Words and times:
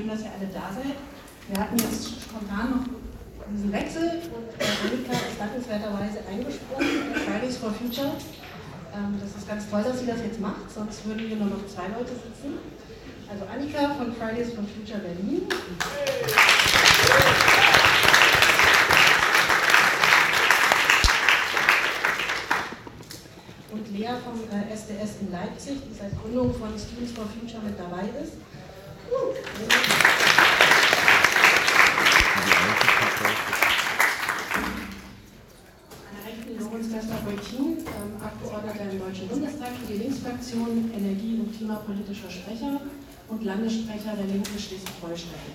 schön, 0.00 0.08
dass 0.08 0.22
ihr 0.22 0.32
alle 0.32 0.48
da 0.48 0.72
seid. 0.72 0.96
Wir 1.48 1.60
hatten 1.60 1.76
jetzt 1.76 2.22
spontan 2.22 2.70
noch 2.70 2.84
diesen 3.52 3.72
Wechsel 3.72 4.22
und 4.32 4.46
Annika 4.56 5.12
ist 5.12 5.38
dankenswerterweise 5.38 6.20
eingesprungen, 6.30 7.12
Fridays 7.26 7.56
for 7.56 7.72
Future. 7.72 8.12
Ähm, 8.94 9.18
das 9.20 9.36
ist 9.36 9.48
ganz 9.48 9.68
toll, 9.68 9.82
dass 9.82 9.98
sie 9.98 10.06
das 10.06 10.20
jetzt 10.22 10.40
macht, 10.40 10.70
sonst 10.72 11.04
würden 11.04 11.26
hier 11.26 11.36
nur 11.36 11.48
noch 11.48 11.66
zwei 11.66 11.88
Leute 11.88 12.14
sitzen. 12.14 12.62
Also 13.28 13.44
Annika 13.44 13.94
von 13.94 14.14
Fridays 14.14 14.54
for 14.54 14.64
Future 14.64 15.00
Berlin. 15.00 15.42
Und 23.72 23.98
Lea 23.98 24.14
vom 24.24 24.40
äh, 24.48 24.72
SDS 24.72 25.20
in 25.20 25.32
Leipzig, 25.32 25.78
die 25.90 25.94
seit 25.94 26.12
Gründung 26.22 26.54
von 26.54 26.70
Students 26.78 27.12
for 27.12 27.26
Future 27.26 27.62
mit 27.62 27.78
dabei 27.78 28.08
ist. 28.22 28.34
Deutschen 39.20 39.40
Bundestag 39.40 39.68
für 39.76 39.92
die 39.92 39.98
Linksfraktion, 39.98 40.90
Energie- 40.96 41.40
und 41.40 41.54
Klimapolitischer 41.54 42.30
Sprecher 42.30 42.80
und 43.28 43.44
Landessprecher 43.44 44.16
der 44.16 44.24
Linken 44.24 44.58
Schleswig-Holstein. 44.58 45.52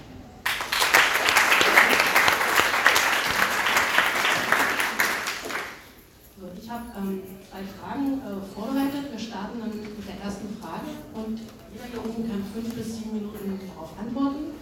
So, 6.38 6.46
ich 6.62 6.70
habe 6.70 6.84
ähm, 6.96 7.24
zwei 7.50 7.64
Fragen 7.66 8.22
äh, 8.22 8.54
vorbereitet. 8.54 9.10
Wir 9.12 9.20
starten 9.20 9.60
dann 9.60 9.74
mit 9.74 10.08
der 10.08 10.22
ersten 10.24 10.46
Frage 10.62 10.94
und 11.16 11.40
jeder 11.74 11.86
hier 11.90 12.06
oben 12.06 12.30
kann 12.30 12.46
fünf 12.54 12.76
bis 12.76 12.98
sieben 12.98 13.14
Minuten 13.14 13.60
darauf 13.74 13.98
antworten. 13.98 14.54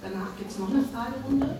Danach 0.00 0.36
gibt 0.38 0.52
es 0.52 0.58
noch 0.60 0.70
eine 0.70 0.84
Fragerunde. 0.84 1.58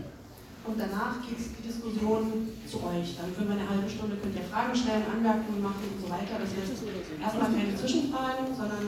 Und 0.67 0.79
danach 0.79 1.21
geht 1.27 1.39
die 1.39 1.67
Diskussion 1.67 2.54
zu 2.67 2.79
euch. 2.85 3.17
Dann 3.17 3.33
für 3.33 3.45
eine 3.45 3.69
halbe 3.69 3.89
Stunde 3.89 4.17
könnt 4.17 4.37
ihr 4.37 4.45
Fragen 4.49 4.75
stellen, 4.75 5.05
Anmerkungen 5.11 5.63
machen 5.63 5.85
und 5.85 6.01
so 6.01 6.09
weiter. 6.11 6.41
Das 6.41 6.51
heißt 6.51 6.85
erstmal 7.21 7.53
keine 7.53 7.77
Zwischenfragen, 7.77 8.47
sondern 8.57 8.85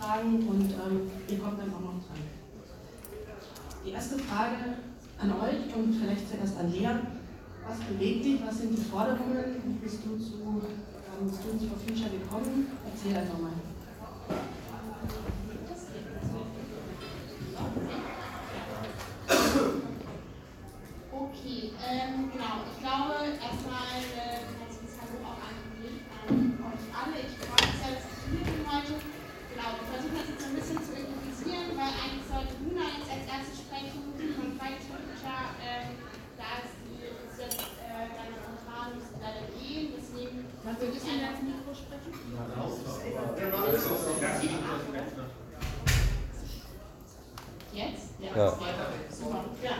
Fragen 0.00 0.48
und 0.48 0.70
ähm, 0.72 1.10
ihr 1.28 1.38
kommt 1.38 1.58
dann 1.60 1.72
auch 1.74 1.80
noch 1.80 2.00
dran. 2.04 2.22
Die 3.84 3.90
erste 3.90 4.18
Frage 4.18 4.80
an 5.20 5.30
euch 5.32 5.74
und 5.76 5.92
vielleicht 5.94 6.28
zuerst 6.28 6.58
an 6.58 6.72
Lea. 6.72 6.88
Was 7.66 7.78
bewegt 7.80 8.24
dich? 8.24 8.40
Was 8.44 8.58
sind 8.58 8.76
die 8.76 8.82
Forderungen? 8.82 9.56
Wie 9.64 9.84
bist 9.84 10.00
du 10.04 10.18
zu 10.18 10.60
ähm, 10.60 11.30
Students 11.32 11.64
for 11.64 11.78
Future 11.78 12.10
gekommen? 12.10 12.68
Erzähl 12.84 13.16
einfach 13.16 13.38
mal. 13.38 13.52
Okay, 21.14 21.72
ähm, 21.78 22.30
genau. 22.32 22.66
Ich 22.66 22.78
glaube, 22.82 23.14
erstmal 23.38 23.96
äh, 24.12 24.42
herzliches 24.58 24.98
Hallo 24.98 25.16
auch 25.22 25.40
an, 25.40 25.56
an 26.26 26.34
euch 26.66 26.86
alle. 26.90 27.16
Ich 27.22 27.34
freue 27.38 27.62
mich 27.62 27.78
sehr, 27.78 27.94
dass 27.94 28.06
ich 28.10 28.18
hier 28.28 28.44
bin 28.44 28.66
heute. 28.66 28.94
Genau, 29.54 29.68
wir 29.78 29.86
versuchen 29.86 30.16
das 30.18 30.28
jetzt 30.34 30.44
ein 30.44 30.54
bisschen 30.58 30.80
zu 30.82 30.92
improvisieren, 30.98 31.78
weil 31.78 31.94
eigentlich 31.94 32.26
sollte 32.26 32.58
Luna 32.66 32.86
jetzt 32.98 33.08
als 33.08 33.24
erstes 33.30 33.56
sprechen 33.62 34.02
von 34.34 34.58
Fridays 34.58 34.84
for 34.90 34.98
Future. 34.98 35.54
Ähm, 35.62 35.94
da 36.34 36.48
ist 36.66 36.74
die 36.82 36.98
ist 37.06 37.38
jetzt 37.38 37.62
äh, 37.78 38.10
deine 38.10 38.34
spontan 38.34 38.98
müsste 38.98 39.16
leider 39.22 39.46
gehen, 39.54 39.94
deswegen 39.94 40.44
Kannst 40.64 40.80
du 40.80 40.86
ein 40.86 40.92
bisschen 40.92 41.20
ins 41.20 41.42
Mikro 41.44 41.72
sprechen? 41.76 42.10
Ja, 42.32 42.62
raus. 42.62 42.80
Jetzt? 47.72 48.08
Ja. 48.18 48.36
ja. 48.36 48.50
Super. 49.10 49.44
Ja. 49.62 49.72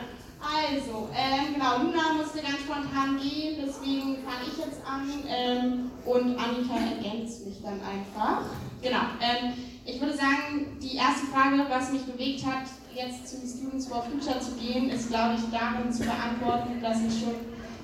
Also, 0.45 1.09
ähm, 1.15 1.53
genau, 1.53 1.77
Luna 1.79 2.13
musste 2.13 2.41
ganz 2.41 2.59
spontan 2.59 3.17
gehen, 3.17 3.65
deswegen 3.65 4.17
fange 4.23 4.45
ich 4.45 4.57
jetzt 4.59 4.79
an 4.85 5.09
ähm, 5.27 5.91
und 6.05 6.37
Annika 6.37 6.75
ergänzt 6.75 7.47
mich 7.47 7.63
dann 7.63 7.81
einfach. 7.81 8.43
Genau, 8.81 9.17
ähm, 9.19 9.53
ich 9.85 9.99
würde 9.99 10.15
sagen, 10.15 10.77
die 10.79 10.97
erste 10.97 11.25
Frage, 11.45 11.69
was 11.69 11.91
mich 11.91 12.01
bewegt 12.05 12.45
hat, 12.45 12.63
jetzt 12.93 13.27
zu 13.27 13.37
Students 13.47 13.87
for 13.87 14.03
Future 14.03 14.39
zu 14.39 14.53
gehen, 14.53 14.89
ist, 14.89 15.09
glaube 15.09 15.35
ich, 15.35 15.41
darin 15.51 15.91
zu 15.91 16.03
beantworten, 16.03 16.81
dass 16.81 16.97
ich 17.01 17.19
schon 17.21 17.35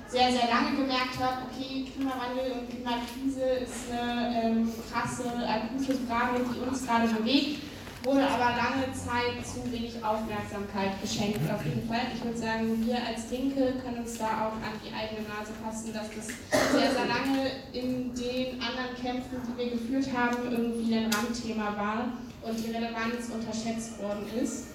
sehr, 0.08 0.32
sehr 0.32 0.50
lange 0.50 0.78
gemerkt 0.78 1.20
habe, 1.20 1.44
okay, 1.46 1.86
Klimawandel 1.94 2.54
und 2.60 2.70
Klimakrise 2.70 3.64
ist 3.64 3.92
eine 3.92 4.42
ähm, 4.44 4.74
krasse, 4.92 5.26
akute 5.48 5.94
Frage, 6.08 6.42
die 6.44 6.68
uns 6.68 6.86
gerade 6.86 7.08
bewegt 7.08 7.60
wurde 8.04 8.28
aber 8.28 8.58
lange 8.58 8.92
Zeit 8.94 9.46
zu 9.46 9.72
wenig 9.72 10.04
Aufmerksamkeit 10.04 11.00
geschenkt, 11.02 11.40
auf 11.52 11.64
jeden 11.64 11.88
Fall. 11.88 12.10
Ich 12.14 12.24
würde 12.24 12.38
sagen, 12.38 12.86
wir 12.86 12.96
als 12.96 13.30
Linke 13.30 13.74
können 13.84 14.00
uns 14.00 14.18
da 14.18 14.26
auch 14.26 14.58
an 14.58 14.74
die 14.84 14.94
eigene 14.94 15.28
Nase 15.28 15.54
fassen, 15.62 15.94
dass 15.94 16.10
das 16.10 16.28
sehr, 16.72 16.92
sehr 16.92 17.06
lange 17.06 17.52
in 17.74 18.14
den 18.16 18.62
anderen 18.62 18.96
Kämpfen, 19.00 19.38
die 19.46 19.58
wir 19.58 19.72
geführt 19.72 20.08
haben, 20.16 20.52
irgendwie 20.52 20.96
ein 20.96 21.14
Randthema 21.14 21.78
war 21.78 22.18
und 22.42 22.58
die 22.58 22.72
Relevanz 22.72 23.30
unterschätzt 23.32 24.02
worden 24.02 24.26
ist. 24.42 24.68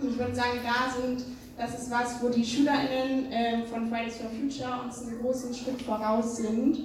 Und 0.00 0.12
ich 0.12 0.18
würde 0.18 0.34
sagen, 0.34 0.60
da 0.64 0.90
sind, 0.90 1.24
das 1.58 1.78
ist 1.78 1.90
was, 1.90 2.22
wo 2.22 2.30
die 2.30 2.44
SchülerInnen 2.44 3.30
äh, 3.30 3.66
von 3.66 3.90
Fridays 3.90 4.16
for 4.16 4.30
Future 4.30 4.80
uns 4.82 5.02
einen 5.02 5.20
großen 5.20 5.54
Schritt 5.54 5.82
voraus 5.82 6.38
sind 6.38 6.78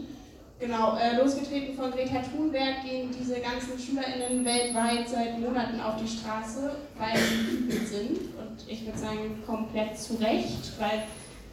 Genau, 0.57 0.95
äh, 0.95 1.17
losgetreten 1.17 1.75
von 1.75 1.91
Greta 1.91 2.21
Thunberg 2.21 2.83
gehen 2.83 3.09
diese 3.11 3.41
ganzen 3.41 3.77
SchülerInnen 3.77 4.45
weltweit 4.45 5.09
seit 5.09 5.39
Monaten 5.39 5.81
auf 5.81 5.95
die 6.01 6.07
Straße, 6.07 6.77
weil 6.97 7.17
sie 7.17 7.67
wütend 7.67 7.87
sind. 7.87 8.17
Und 8.37 8.63
ich 8.65 8.85
würde 8.85 8.97
sagen, 8.97 9.43
komplett 9.45 9.99
zu 9.99 10.13
Recht, 10.15 10.79
weil 10.79 11.03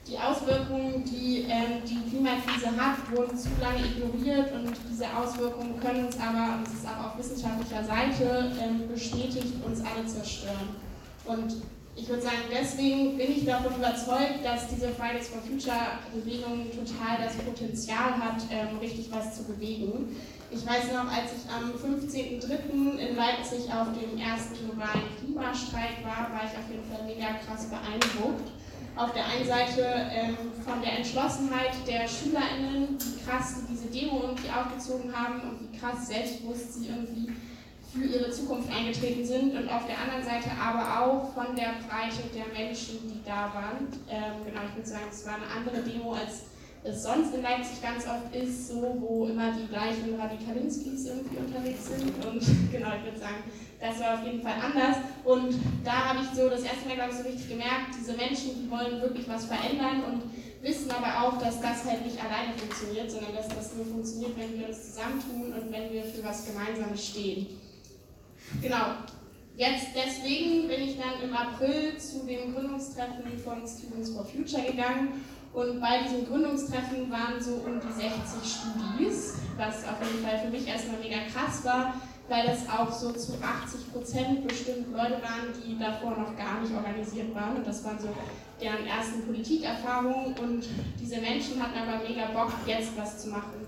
die 0.07 0.17
Auswirkungen, 0.19 1.05
die 1.05 1.47
ähm, 1.49 1.83
die 1.85 2.11
Klimakrise 2.11 2.69
hat, 2.77 2.99
wurden 3.11 3.37
zu 3.37 3.49
lange 3.61 3.85
ignoriert 3.87 4.53
und 4.53 4.73
diese 4.91 5.07
Auswirkungen 5.17 5.81
können 5.81 6.07
uns 6.07 6.17
aber, 6.19 6.59
und 6.59 6.67
das 6.67 6.75
ist 6.75 6.87
auch 6.87 7.07
auf 7.07 7.19
wissenschaftlicher 7.19 7.85
Seite 7.85 8.53
ähm, 8.61 8.89
bestätigt, 8.89 9.55
uns 9.67 9.81
alle 9.81 10.07
zerstören. 10.07 10.77
Und 11.25 11.57
ich 11.95 12.09
würde 12.09 12.23
sagen, 12.23 12.49
deswegen 12.51 13.19
bin 13.19 13.33
ich 13.33 13.45
davon 13.45 13.77
überzeugt, 13.77 14.43
dass 14.43 14.69
diese 14.69 14.89
Fridays 14.89 15.29
for 15.29 15.43
Future 15.43 16.01
Bewegung 16.15 16.67
total 16.71 17.19
das 17.23 17.35
Potenzial 17.37 18.17
hat, 18.17 18.43
ähm, 18.51 18.79
richtig 18.79 19.11
was 19.13 19.37
zu 19.37 19.45
bewegen. 19.45 20.17
Ich 20.51 20.67
weiß 20.67 20.93
noch, 20.93 21.11
als 21.13 21.33
ich 21.37 21.51
am 21.53 21.73
15.03. 21.73 22.99
in 22.99 23.17
Leipzig 23.17 23.73
auf 23.73 23.89
dem 23.93 24.19
ersten 24.19 24.55
globalen 24.65 25.05
Klimastreik 25.19 26.03
war, 26.03 26.33
war 26.33 26.43
ich 26.45 26.57
auf 26.57 26.69
jeden 26.71 26.85
Fall 26.91 27.05
mega 27.05 27.39
krass 27.45 27.67
beeindruckt. 27.69 28.51
Auf 28.97 29.13
der 29.13 29.25
einen 29.27 29.47
Seite 29.47 30.11
ähm, 30.13 30.37
von 30.65 30.83
der 30.83 30.99
Entschlossenheit 30.99 31.73
der 31.87 32.07
SchülerInnen, 32.09 32.99
wie 33.01 33.25
krass 33.25 33.55
die 33.57 33.73
diese 33.73 33.89
Demo 33.89 34.21
irgendwie 34.23 34.51
aufgezogen 34.51 35.13
haben 35.15 35.41
und 35.41 35.61
wie 35.61 35.79
krass 35.79 36.09
selbstbewusst 36.09 36.75
sie 36.75 36.89
irgendwie 36.89 37.33
für 37.93 38.05
ihre 38.05 38.31
Zukunft 38.31 38.73
eingetreten 38.73 39.25
sind 39.25 39.55
und 39.55 39.69
auf 39.69 39.87
der 39.87 39.99
anderen 40.01 40.25
Seite 40.25 40.51
aber 40.57 41.05
auch 41.05 41.35
von 41.35 41.55
der 41.55 41.77
Breite 41.85 42.25
der 42.35 42.49
Menschen, 42.53 42.99
die 43.05 43.21
da 43.25 43.53
waren. 43.53 43.87
Ähm, 44.09 44.45
genau, 44.47 44.61
ich 44.69 44.77
würde 44.77 44.89
sagen, 44.89 45.05
es 45.11 45.27
war 45.27 45.37
eine 45.37 45.47
andere 45.47 45.83
Demo, 45.83 46.13
als 46.13 46.53
es 46.85 47.03
sonst 47.03 47.35
in 47.35 47.43
Leipzig 47.43 47.81
ganz 47.81 48.07
oft 48.07 48.35
ist, 48.35 48.69
so 48.69 48.97
wo 48.99 49.27
immer 49.27 49.53
die 49.53 49.69
gleichen 49.69 50.19
Radikalinskis 50.19 51.07
irgendwie 51.07 51.37
unterwegs 51.37 51.87
sind. 51.87 52.11
Und 52.25 52.41
genau, 52.73 52.89
ich 52.97 53.05
würde 53.05 53.21
sagen, 53.21 53.45
das 53.79 54.01
war 54.01 54.15
auf 54.15 54.25
jeden 54.25 54.43
Fall 54.43 54.57
anders. 54.57 54.97
Und 55.25 55.55
da 55.85 56.11
habe 56.11 56.21
ich 56.25 56.37
so 56.37 56.49
das 56.49 56.63
erste 56.63 56.89
Mal, 56.89 56.97
glaube 56.97 57.13
ich, 57.13 57.19
so 57.19 57.25
richtig 57.25 57.49
gemerkt, 57.49 57.95
diese 57.99 58.15
Menschen, 58.15 58.57
die 58.57 58.71
wollen 58.71 59.01
wirklich 59.03 59.29
was 59.29 59.45
verändern 59.45 60.03
und 60.05 60.23
wissen 60.63 60.91
aber 60.91 61.27
auch, 61.27 61.39
dass 61.39 61.61
das 61.61 61.85
halt 61.85 62.07
nicht 62.07 62.19
alleine 62.19 62.57
funktioniert, 62.57 63.11
sondern 63.11 63.35
dass 63.35 63.49
das 63.49 63.75
nur 63.75 63.85
funktioniert, 63.85 64.33
wenn 64.39 64.59
wir 64.59 64.69
uns 64.69 64.95
zusammentun 64.95 65.53
und 65.53 65.73
wenn 65.73 65.93
wir 65.93 66.05
für 66.05 66.25
was 66.25 66.47
Gemeinsames 66.47 67.07
stehen. 67.07 67.62
Genau. 68.61 68.87
Jetzt 69.57 69.89
deswegen 69.95 70.67
bin 70.67 70.81
ich 70.81 70.99
dann 70.99 71.23
im 71.23 71.37
April 71.37 71.97
zu 71.99 72.27
dem 72.27 72.55
Gründungstreffen 72.55 73.39
von 73.45 73.67
Students 73.67 74.11
for 74.11 74.25
Future 74.25 74.63
gegangen 74.63 75.25
und 75.53 75.81
bei 75.81 76.03
diesem 76.03 76.27
Gründungstreffen 76.27 77.11
waren 77.11 77.39
so 77.39 77.57
um 77.57 77.79
die 77.79 77.93
60 77.93 78.11
Studis, 78.43 79.35
was 79.59 79.85
auf 79.85 80.01
jeden 80.01 80.25
Fall 80.25 80.39
für 80.39 80.51
mich 80.51 80.67
erstmal 80.67 80.99
mega 80.99 81.19
krass 81.31 81.63
war, 81.65 81.95
weil 82.29 82.47
das 82.47 82.67
auch 82.71 82.91
so 82.91 83.13
zu 83.13 83.35
80 83.35 83.93
Prozent 83.93 84.49
bestimmt 84.49 84.91
Leute 84.93 85.21
waren, 85.21 85.53
die 85.63 85.79
davor 85.79 86.13
noch 86.13 86.35
gar 86.37 86.63
nicht 86.63 86.73
organisiert 86.75 87.35
waren. 87.35 87.57
Und 87.57 87.67
das 87.67 87.85
waren 87.85 87.99
so 87.99 88.09
deren 88.63 88.87
ersten 88.87 89.27
Politikerfahrungen. 89.27 90.33
Und 90.39 90.65
diese 90.99 91.21
Menschen 91.21 91.63
hatten 91.63 91.77
aber 91.77 92.03
mega 92.09 92.27
Bock, 92.33 92.53
jetzt 92.67 92.97
was 92.97 93.19
zu 93.23 93.29
machen. 93.29 93.62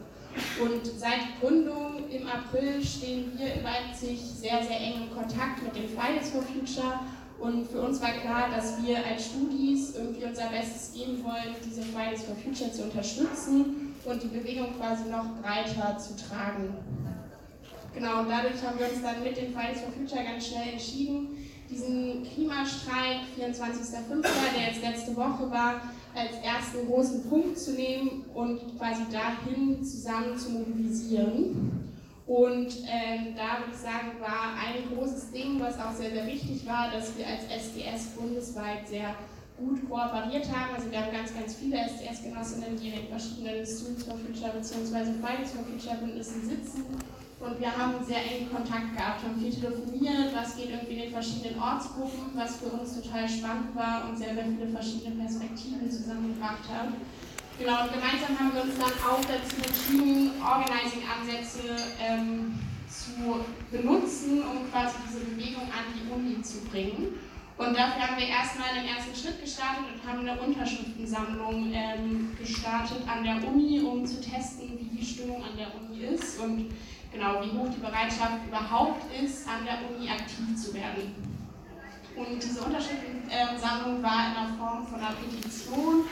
Und 0.60 0.86
seit 0.98 1.40
Gründung 1.40 2.08
im 2.10 2.26
April 2.26 2.84
stehen 2.84 3.32
wir 3.36 3.54
in 3.54 3.62
Leipzig 3.62 4.20
sehr, 4.20 4.62
sehr 4.62 4.80
eng 4.80 5.02
in 5.02 5.14
Kontakt 5.14 5.62
mit 5.62 5.74
den 5.76 5.88
Fridays 5.88 6.30
for 6.30 6.42
Future. 6.42 7.00
Und 7.38 7.66
für 7.68 7.82
uns 7.82 8.00
war 8.00 8.12
klar, 8.12 8.48
dass 8.54 8.82
wir 8.84 9.04
als 9.04 9.26
Studis 9.26 9.94
irgendwie 9.96 10.24
unser 10.24 10.48
Bestes 10.48 10.92
geben 10.94 11.22
wollen, 11.24 11.54
diese 11.64 11.82
Fridays 11.82 12.22
for 12.22 12.36
Future 12.36 12.72
zu 12.72 12.84
unterstützen 12.84 13.94
und 14.04 14.22
die 14.22 14.28
Bewegung 14.28 14.76
quasi 14.78 15.08
noch 15.08 15.26
breiter 15.42 15.98
zu 15.98 16.14
tragen. 16.16 16.74
Genau, 17.94 18.20
und 18.20 18.28
dadurch 18.28 18.60
haben 18.62 18.78
wir 18.78 18.88
uns 18.90 19.02
dann 19.02 19.22
mit 19.22 19.36
den 19.36 19.52
Fridays 19.52 19.80
for 19.80 19.92
Future 19.92 20.24
ganz 20.24 20.48
schnell 20.48 20.72
entschieden, 20.72 21.28
diesen 21.70 22.22
Klima 22.22 22.64
Klimastreik, 22.64 23.20
24.05., 23.38 24.22
der 24.56 24.72
jetzt 24.72 24.82
letzte 24.82 25.16
Woche 25.16 25.50
war, 25.50 25.80
als 26.14 26.36
ersten 26.42 26.86
großen 26.86 27.28
Punkt 27.28 27.58
zu 27.58 27.72
nehmen 27.72 28.24
und 28.34 28.78
quasi 28.78 29.02
dahin 29.10 29.84
zusammen 29.84 30.38
zu 30.38 30.50
mobilisieren. 30.50 31.90
Und 32.26 32.68
ähm, 32.88 33.34
da 33.36 33.60
würde 33.60 33.72
ich 33.72 33.78
sagen, 33.78 34.18
war 34.20 34.54
ein 34.56 34.94
großes 34.94 35.30
Ding, 35.32 35.60
was 35.60 35.78
auch 35.78 35.92
sehr, 35.92 36.10
sehr 36.10 36.26
wichtig 36.26 36.66
war, 36.66 36.90
dass 36.90 37.16
wir 37.18 37.26
als 37.26 37.44
SDS 37.44 38.14
bundesweit 38.16 38.88
sehr 38.88 39.14
gut 39.58 39.88
kooperiert 39.88 40.48
haben. 40.50 40.74
Also 40.74 40.90
wir 40.90 41.00
haben 41.00 41.12
ganz, 41.12 41.34
ganz 41.34 41.54
viele 41.56 41.76
SDS-Genossinnen, 41.76 42.76
die 42.80 42.88
in 42.88 42.94
den 42.94 43.08
verschiedenen 43.08 43.66
Students 43.66 44.04
for 44.04 44.16
Future 44.16 44.52
bzw. 44.52 45.12
Fridays 45.20 45.52
for 45.52 45.64
Future 45.64 45.96
Bündnissen 46.00 46.48
sitzen 46.48 46.84
und 47.44 47.60
wir 47.60 47.76
haben 47.76 48.02
sehr 48.04 48.24
engen 48.24 48.50
Kontakt 48.50 48.96
gehabt, 48.96 49.22
haben 49.22 49.38
viel 49.38 49.52
telefoniert, 49.52 50.34
was 50.34 50.56
geht 50.56 50.70
irgendwie 50.70 50.94
in 50.94 51.02
den 51.02 51.12
verschiedenen 51.12 51.60
Ortsgruppen, 51.60 52.32
was 52.34 52.56
für 52.56 52.66
uns 52.66 53.00
total 53.00 53.28
spannend 53.28 53.76
war 53.76 54.08
und 54.08 54.16
sehr, 54.16 54.34
sehr 54.34 54.44
viele 54.44 54.68
verschiedene 54.68 55.22
Perspektiven 55.22 55.90
zusammengebracht 55.90 56.64
hat. 56.72 56.88
Genau, 57.58 57.84
und 57.84 57.92
gemeinsam 57.92 58.38
haben 58.38 58.54
wir 58.54 58.62
uns 58.62 58.78
dann 58.78 58.96
auch 59.06 59.20
dazu 59.20 59.56
entschieden, 59.62 60.32
Organizing-Ansätze 60.42 61.76
ähm, 62.00 62.58
zu 62.88 63.44
benutzen, 63.70 64.42
um 64.42 64.70
quasi 64.72 64.96
diese 65.06 65.24
Bewegung 65.24 65.64
an 65.64 65.86
die 65.94 66.10
Uni 66.10 66.42
zu 66.42 66.64
bringen. 66.64 67.14
Und 67.56 67.78
dafür 67.78 68.02
haben 68.02 68.18
wir 68.18 68.26
erstmal 68.26 68.74
den 68.74 68.88
ersten 68.88 69.14
Schritt 69.14 69.40
gestartet 69.40 69.84
und 69.94 70.10
haben 70.10 70.26
eine 70.26 70.40
Unterschriftensammlung 70.40 71.70
ähm, 71.72 72.32
gestartet 72.36 73.06
an 73.06 73.22
der 73.22 73.46
Uni, 73.46 73.80
um 73.80 74.04
zu 74.04 74.20
testen, 74.20 74.76
wie 74.76 74.96
die 74.96 75.04
Stimmung 75.04 75.36
an 75.36 75.56
der 75.56 75.68
Uni 75.76 76.02
ist. 76.02 76.40
Und 76.40 76.72
genau, 77.14 77.40
wie 77.40 77.56
hoch 77.56 77.70
die 77.74 77.80
Bereitschaft 77.80 78.44
überhaupt 78.46 79.06
ist, 79.14 79.48
an 79.48 79.64
der 79.64 79.78
Uni 79.88 80.10
aktiv 80.10 80.56
zu 80.58 80.74
werden. 80.74 81.14
Und 82.16 82.42
diese 82.42 82.60
Unterschriftensammlung 82.60 84.02
war 84.02 84.28
in 84.28 84.34
der 84.34 84.50
Form 84.58 84.86
von 84.86 85.00
einer 85.00 85.14
Petition. 85.14 86.04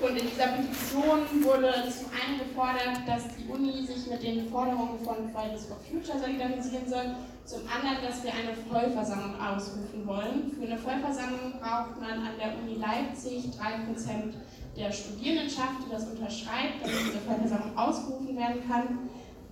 Und 0.00 0.16
in 0.18 0.26
dieser 0.26 0.48
Petition 0.48 1.22
wurde 1.44 1.70
zum 1.86 2.10
einen 2.10 2.38
gefordert, 2.42 3.06
dass 3.06 3.22
die 3.36 3.46
Uni 3.46 3.86
sich 3.86 4.10
mit 4.10 4.22
den 4.22 4.50
Forderungen 4.50 4.98
von 5.04 5.30
Fridays 5.30 5.66
for 5.66 5.78
Future 5.78 6.18
solidarisieren 6.18 6.88
soll, 6.88 7.14
zum 7.44 7.60
anderen, 7.70 8.02
dass 8.02 8.24
wir 8.24 8.34
eine 8.34 8.58
Vollversammlung 8.68 9.38
ausrufen 9.38 10.04
wollen. 10.04 10.50
Für 10.58 10.66
eine 10.66 10.78
Vollversammlung 10.78 11.60
braucht 11.62 12.00
man 12.00 12.26
an 12.26 12.34
der 12.38 12.58
Uni 12.58 12.74
Leipzig 12.74 13.54
3% 13.54 14.34
der 14.76 14.90
Studierendenschaft, 14.90 15.86
die 15.86 15.90
das 15.92 16.08
unterschreibt, 16.08 16.82
damit 16.82 16.98
diese 17.06 17.22
Vollversammlung 17.22 17.78
ausgerufen 17.78 18.36
werden 18.36 18.66
kann. 18.66 18.98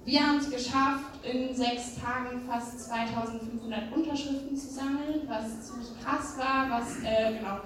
Wir 0.04 0.26
haben 0.26 0.38
es 0.38 0.50
geschafft, 0.50 1.25
in 1.25 1.54
sechs 1.54 1.94
Tagen 2.00 2.43
fast 2.49 2.81
2500 2.81 3.93
Unterschriften 3.94 4.56
zu 4.56 4.69
sammeln, 4.69 5.28
was 5.28 5.69
ziemlich 5.69 5.88
krass 6.02 6.37
war, 6.38 6.69
was 6.70 6.99
äh, 7.04 7.38
genau 7.38 7.60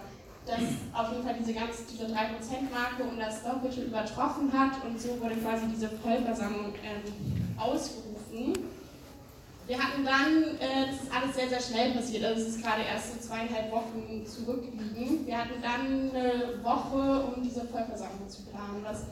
das 0.45 0.61
auf 0.93 1.11
jeden 1.13 1.25
Fall 1.25 1.35
diese 1.41 1.55
ganz 1.55 1.87
diese 1.91 2.05
3%-Marke 2.05 3.03
und 3.11 3.19
das 3.19 3.43
Doppelte 3.43 3.83
übertroffen 3.83 4.53
hat 4.53 4.85
und 4.85 5.01
so 5.01 5.21
wurde 5.21 5.35
quasi 5.37 5.67
diese 5.75 5.89
Vollversammlung 5.89 6.75
ähm, 6.85 7.59
ausgerufen. 7.59 8.53
Wir 9.67 9.79
hatten 9.79 10.05
dann, 10.05 10.57
äh, 10.61 10.87
das 10.87 11.03
ist 11.03 11.13
alles 11.13 11.35
sehr, 11.35 11.49
sehr 11.49 11.61
schnell 11.61 11.93
passiert, 11.93 12.25
also 12.25 12.43
es 12.43 12.49
ist 12.49 12.63
gerade 12.63 12.83
erst 12.83 13.15
so 13.15 13.29
zweieinhalb 13.29 13.73
Wochen 13.73 14.25
zurückliegen. 14.25 15.27
Wir 15.27 15.39
hatten 15.39 15.61
dann 15.61 16.11
eine 16.15 16.63
Woche, 16.63 17.25
um 17.35 17.43
diese 17.43 17.63
Vollversammlung 17.63 18.29
zu 18.29 18.43
planen, 18.43 18.85
was 18.85 19.07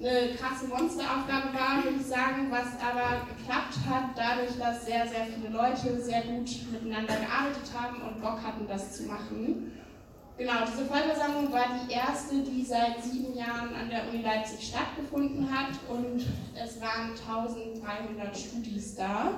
eine 0.00 0.34
krasse 0.34 0.68
Monsteraufgabe 0.68 1.52
war, 1.54 1.82
würde 1.82 1.96
ich 1.98 2.06
sagen, 2.06 2.46
was 2.50 2.78
aber 2.80 3.26
geklappt 3.26 3.78
hat, 3.88 4.14
dadurch, 4.14 4.56
dass 4.58 4.86
sehr, 4.86 5.06
sehr 5.08 5.26
viele 5.26 5.52
Leute 5.52 6.00
sehr 6.00 6.22
gut 6.22 6.48
miteinander 6.70 7.16
gearbeitet 7.16 7.68
haben 7.74 8.02
und 8.02 8.20
Bock 8.22 8.38
hatten, 8.42 8.66
das 8.68 8.96
zu 8.96 9.04
machen. 9.04 9.72
Genau, 10.38 10.52
diese 10.64 10.84
Vollversammlung 10.86 11.52
war 11.52 11.64
die 11.82 11.92
erste, 11.92 12.36
die 12.44 12.64
seit 12.64 13.02
sieben 13.02 13.36
Jahren 13.36 13.74
an 13.74 13.90
der 13.90 14.08
Uni 14.08 14.22
Leipzig 14.22 14.68
stattgefunden 14.68 15.48
hat 15.50 15.74
und 15.88 16.24
es 16.54 16.80
waren 16.80 17.10
1300 17.10 18.38
Studis 18.38 18.94
da. 18.94 19.32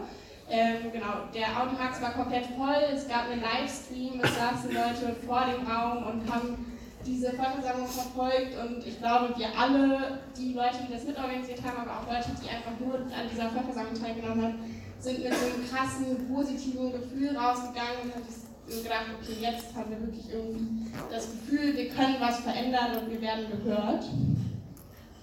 Ähm, 0.51 0.93
genau, 0.93 1.31
der 1.33 1.47
Audimax 1.59 2.03
war 2.03 2.11
komplett 2.11 2.45
voll, 2.59 2.83
es 2.93 3.09
gab 3.09 3.31
einen 3.31 3.41
Livestream, 3.41 4.21
es 4.21 4.35
saßen 4.35 4.75
Leute 4.75 5.17
vor 5.25 5.47
dem 5.47 5.67
Raum 5.67 6.03
und 6.05 6.31
haben 6.31 6.70
diese 7.07 7.33
Vollversammlung 7.33 7.89
verfolgt 7.89 8.55
und 8.63 8.87
ich 8.87 8.99
glaube, 8.99 9.35
wir 9.37 9.49
alle, 9.59 10.21
die 10.37 10.53
Leute, 10.53 10.77
die 10.87 10.93
das 10.93 11.05
mitorganisiert 11.05 11.63
haben, 11.65 11.79
aber 11.79 12.01
auch 12.01 12.07
Leute, 12.07 12.31
die 12.43 12.49
einfach 12.49 12.79
nur 12.79 12.95
an 12.95 13.29
dieser 13.31 13.49
Vollversammlung 13.51 13.95
teilgenommen 13.95 14.43
haben, 14.45 14.83
sind 14.99 15.25
mit 15.25 15.33
so 15.35 15.47
einem 15.47 15.69
krassen, 15.69 16.29
positiven 16.29 16.93
Gefühl 16.93 17.37
rausgegangen 17.37 18.05
und 18.05 18.15
haben 18.15 18.83
gedacht, 18.83 19.07
okay, 19.21 19.37
jetzt 19.41 19.75
haben 19.75 19.91
wir 19.91 20.01
wirklich 20.01 20.31
irgendwie 20.31 20.91
das 21.11 21.31
Gefühl, 21.31 21.77
wir 21.77 21.89
können 21.89 22.17
was 22.21 22.41
verändern 22.41 22.99
und 22.99 23.11
wir 23.11 23.21
werden 23.21 23.47
gehört. 23.51 24.05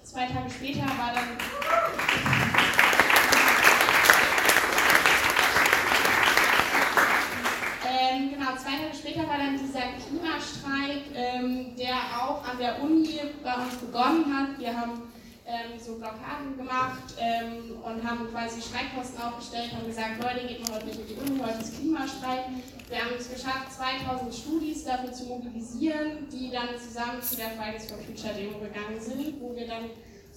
Zwei 0.02 0.26
Tage 0.26 0.50
später 0.50 0.82
war 0.82 1.12
dann 1.14 2.77
Ähm, 7.98 8.30
genau, 8.30 8.54
zwei 8.54 8.78
Tage 8.78 8.94
später 8.94 9.26
war 9.26 9.38
dann 9.38 9.58
dieser 9.58 9.90
Klimastreik, 9.98 11.02
ähm, 11.14 11.74
der 11.76 11.96
auch 12.14 12.46
an 12.46 12.56
der 12.58 12.80
Uni 12.80 13.18
bei 13.42 13.54
uns 13.54 13.74
begonnen 13.74 14.24
hat. 14.30 14.56
Wir 14.60 14.80
haben 14.80 15.10
ähm, 15.44 15.80
so 15.80 15.96
Blockaden 15.96 16.56
gemacht 16.56 17.14
ähm, 17.18 17.74
und 17.82 18.08
haben 18.08 18.30
quasi 18.30 18.62
Streikposten 18.62 19.20
aufgestellt, 19.20 19.72
haben 19.72 19.86
gesagt, 19.86 20.22
Leute, 20.22 20.46
geht 20.46 20.60
mal 20.68 20.76
heute 20.76 20.86
nicht 20.86 21.00
in 21.00 21.06
die 21.08 21.14
Uni, 21.14 21.40
heute 21.40 21.58
ist 21.58 21.80
Klimastreik. 21.80 22.44
Wir 22.88 22.98
haben 22.98 23.14
es 23.18 23.32
geschafft, 23.32 23.72
2000 23.72 24.32
Studis 24.32 24.84
dafür 24.84 25.12
zu 25.12 25.24
mobilisieren, 25.24 26.28
die 26.30 26.50
dann 26.52 26.78
zusammen 26.78 27.20
zu 27.20 27.34
der 27.34 27.50
Fridays 27.50 27.90
for 27.90 27.98
Future 27.98 28.34
Demo 28.34 28.60
gegangen 28.60 29.00
sind, 29.00 29.40
wo 29.40 29.56
wir 29.56 29.66
dann 29.66 29.90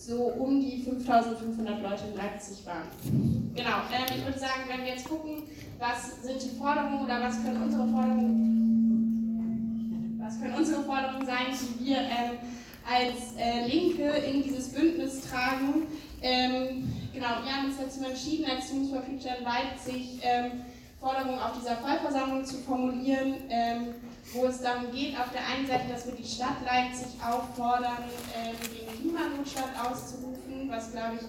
so 0.06 0.16
um 0.16 0.60
die 0.60 0.82
5500 0.82 1.82
Leute 1.82 2.04
in 2.12 2.18
Leipzig 2.18 2.66
waren. 2.66 2.88
Genau, 3.56 3.82
ähm, 3.94 4.06
ich 4.18 4.26
würde 4.26 4.40
sagen, 4.40 4.64
wenn 4.68 4.82
wir 4.82 4.94
jetzt 4.94 5.08
gucken, 5.08 5.44
was 5.78 6.24
sind 6.24 6.42
die 6.42 6.58
Forderungen 6.58 7.06
oder 7.06 7.22
was 7.22 7.44
können 7.44 7.62
unsere 7.62 7.88
Forderungen, 7.88 9.40
was 10.20 10.40
können 10.42 10.56
unsere 10.56 10.82
Forderungen 10.84 11.26
sein, 11.26 11.46
die 11.52 11.86
wir 11.86 11.98
ähm, 11.98 12.40
als 12.90 13.36
äh, 13.38 13.68
Linke 13.68 14.10
in 14.10 14.42
dieses 14.44 14.70
Bündnis 14.70 15.22
tragen. 15.30 15.86
Ähm, 16.24 16.92
genau, 17.14 17.44
wir 17.44 17.56
haben 17.56 17.68
uns 17.68 17.78
dazu 17.78 18.04
entschieden, 18.04 18.46
als 18.50 18.66
Students 18.66 18.92
for 18.92 19.04
Future 19.04 19.36
in 19.38 19.44
Leipzig 19.44 20.20
ähm, 20.24 20.62
Forderungen 21.00 21.40
auf 21.40 21.52
dieser 21.60 21.78
Vollversammlung 21.78 22.44
zu 22.46 22.58
formulieren, 22.58 23.36
ähm, 23.50 23.94
wo 24.34 24.46
es 24.46 24.62
darum 24.62 24.92
geht, 24.92 25.18
auf 25.20 25.32
der 25.32 25.46
einen 25.46 25.68
Seite, 25.68 25.90
dass 25.92 26.06
wir 26.06 26.14
die 26.14 26.28
Stadt 26.28 26.64
Leipzig 26.66 27.20
auffordern, 27.22 28.04
ähm, 28.36 28.56
den 28.74 29.02
Klimanotstand 29.02 29.72
auszurufen, 29.78 30.70
was, 30.70 30.92
glaube 30.92 31.20
ich, 31.20 31.28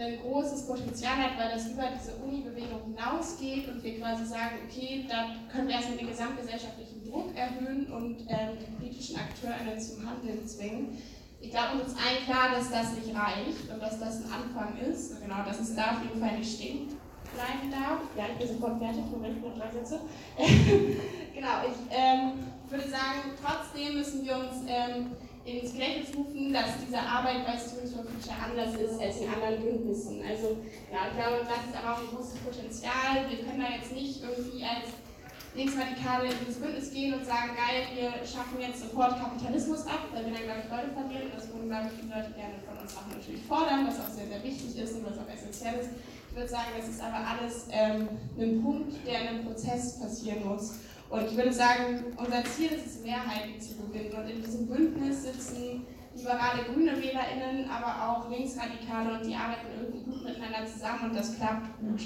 ein 0.00 0.20
großes 0.20 0.66
Potenzial 0.66 1.16
hat, 1.16 1.38
weil 1.38 1.50
das 1.50 1.66
über 1.66 1.84
diese 1.98 2.16
Uni-Bewegung 2.16 2.94
hinausgeht 2.94 3.68
und 3.68 3.82
wir 3.82 3.98
quasi 3.98 4.24
sagen, 4.24 4.56
okay, 4.66 5.04
da 5.08 5.36
können 5.52 5.68
wir 5.68 5.74
erstmal 5.74 5.98
den 5.98 6.08
gesamtgesellschaftlichen 6.08 7.04
Druck 7.04 7.36
erhöhen 7.36 7.92
und 7.92 8.20
ähm, 8.28 8.56
die 8.58 8.72
politischen 8.72 9.16
AkteurInnen 9.16 9.78
zum 9.78 10.08
Handeln 10.08 10.46
zwingen. 10.46 10.96
Ich 11.40 11.50
glaube, 11.50 11.82
uns 11.82 11.92
ist 11.92 11.98
allen 11.98 12.24
klar, 12.24 12.56
dass 12.56 12.70
das 12.70 12.94
nicht 12.94 13.14
reicht 13.14 13.68
und 13.70 13.82
dass 13.82 13.98
das 13.98 14.24
ein 14.24 14.32
Anfang 14.32 14.78
ist. 14.78 15.20
Genau, 15.20 15.44
dass 15.44 15.60
es 15.60 15.74
da 15.74 15.92
auf 15.92 16.02
jeden 16.02 16.20
Fall 16.20 16.38
nicht 16.38 16.54
stehen 16.54 16.88
darf. 17.36 17.61
Ja, 18.16 18.24
ich 18.32 18.38
bin 18.38 18.48
sofort 18.48 18.78
fertig, 18.78 19.04
Moment, 19.10 19.40
nur 19.40 19.52
drei 19.52 19.70
Sätze. 19.70 20.00
genau, 21.34 21.64
ich 21.64 21.78
ähm, 21.90 22.32
würde 22.68 22.88
sagen, 22.88 23.32
trotzdem 23.40 23.96
müssen 23.96 24.24
wir 24.24 24.36
uns 24.36 24.64
ähm, 24.68 25.16
ins 25.44 25.72
Gedächtnis 25.72 26.14
rufen, 26.14 26.52
dass 26.52 26.78
diese 26.84 26.98
Arbeit 26.98 27.46
bei 27.46 27.56
Students 27.58 27.94
for 27.94 28.04
Future 28.04 28.36
anders 28.36 28.78
ist 28.78 29.00
als 29.00 29.16
in 29.18 29.28
anderen 29.32 29.58
Bündnissen. 29.64 30.22
Also 30.22 30.60
ja, 30.92 31.10
ich 31.10 31.16
glaube, 31.16 31.42
das 31.42 31.66
ist 31.66 31.76
aber 31.76 31.96
auch 31.96 32.00
ein 32.04 32.14
großes 32.14 32.38
Potenzial. 32.44 33.26
Wir 33.26 33.42
können 33.42 33.64
da 33.64 33.74
jetzt 33.74 33.92
nicht 33.92 34.22
irgendwie 34.22 34.62
als 34.62 34.92
Linksradikale 35.54 36.32
in 36.32 36.38
dieses 36.40 36.60
Bündnis 36.60 36.92
gehen 36.92 37.12
und 37.12 37.24
sagen, 37.26 37.52
geil, 37.52 37.84
wir 37.92 38.12
schaffen 38.24 38.56
jetzt 38.60 38.80
sofort 38.80 39.20
Kapitalismus 39.20 39.84
ab, 39.84 40.08
weil 40.12 40.24
wir 40.24 40.32
dann, 40.32 40.44
glaube 40.48 40.64
ich, 40.64 40.70
Leute 40.70 40.90
verlieren. 40.96 41.28
Das 41.34 41.48
würden, 41.52 41.68
glaube 41.68 41.90
ich, 41.92 41.96
die 42.00 42.08
Leute 42.08 42.30
gerne 42.32 42.56
von 42.64 42.76
uns 42.78 42.96
auch 42.96 43.08
natürlich 43.08 43.44
fordern, 43.44 43.84
was 43.84 44.00
auch 44.00 44.08
sehr, 44.08 44.28
sehr 44.28 44.42
wichtig 44.44 44.72
ist 44.78 44.96
und 44.96 45.04
was 45.04 45.18
auch 45.20 45.28
essentiell 45.28 45.80
ist. 45.80 45.92
Ich 46.32 46.38
würde 46.38 46.48
sagen, 46.48 46.68
das 46.74 46.88
ist 46.88 47.02
aber 47.02 47.18
alles 47.18 47.66
ähm, 47.70 48.08
ein 48.40 48.62
Punkt, 48.62 49.06
der 49.06 49.20
in 49.20 49.28
einem 49.28 49.44
Prozess 49.44 50.00
passieren 50.00 50.48
muss. 50.48 50.76
Und 51.10 51.26
ich 51.26 51.36
würde 51.36 51.52
sagen, 51.52 52.04
unser 52.16 52.42
Ziel 52.44 52.70
ist 52.70 52.86
es, 52.86 53.02
Mehrheiten 53.02 53.60
zu 53.60 53.76
gewinnen. 53.76 54.14
Und 54.16 54.30
in 54.30 54.42
diesem 54.42 54.66
Bündnis 54.66 55.24
sitzen 55.24 55.84
liberale 56.16 56.64
grüne 56.64 56.96
WählerInnen, 56.96 57.68
aber 57.68 58.08
auch 58.08 58.30
Linksradikale 58.30 59.18
und 59.18 59.26
die 59.26 59.34
arbeiten 59.34 59.66
irgendwie 59.78 60.04
gut 60.04 60.24
miteinander 60.24 60.64
zusammen 60.64 61.10
und 61.10 61.16
das 61.16 61.36
klappt 61.36 61.78
gut. 61.80 62.00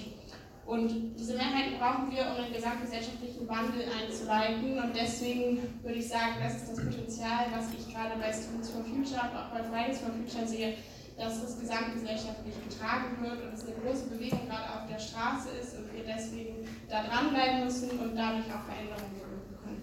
Und 0.66 1.14
diese 1.16 1.35
Mehrheiten 1.35 1.78
brauchen 1.78 2.11
wir, 2.11 2.26
um 2.26 2.42
einen 2.42 2.52
gesamtgesellschaftlichen 2.52 3.49
Wandel 3.49 3.87
einzuleiten. 3.87 4.76
Und 4.76 4.97
deswegen 4.97 5.62
würde 5.85 5.99
ich 5.99 6.09
sagen, 6.09 6.35
das 6.42 6.56
ist 6.56 6.71
das 6.71 6.85
Potenzial, 6.85 7.47
was 7.54 7.66
ich 7.78 7.95
gerade 7.95 8.18
bei 8.18 8.33
Students 8.33 8.71
for 8.71 8.83
Future 8.83 9.23
und 9.23 9.38
auch 9.38 9.54
bei 9.54 9.62
Fridays 9.62 10.00
for 10.00 10.11
Future 10.11 10.45
sehe, 10.45 10.75
dass 11.17 11.41
das 11.41 11.59
gesamtgesellschaftlich 11.59 12.55
getragen 12.69 13.17
wird 13.23 13.43
und 13.43 13.55
es 13.55 13.65
eine 13.65 13.75
große 13.77 14.07
Bewegung 14.09 14.47
gerade 14.47 14.69
auf 14.75 14.87
der 14.87 14.99
Straße 14.99 15.49
ist 15.61 15.79
und 15.79 15.93
wir 15.93 16.05
deswegen 16.05 16.69
da 16.89 17.05
dranbleiben 17.05 17.65
müssen 17.65 17.91
und 17.99 18.15
dadurch 18.15 18.45
auch 18.53 18.65
Veränderungen 18.65 19.17
bekommen. 19.17 19.83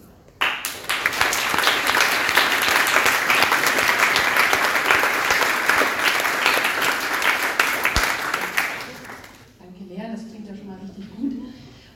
Danke 9.59 9.83
Lea, 9.89 10.11
das 10.11 10.29
klingt 10.29 10.47
ja 10.47 10.55
schon 10.55 10.67
mal 10.67 10.77
richtig 10.77 11.05
gut. 11.17 11.33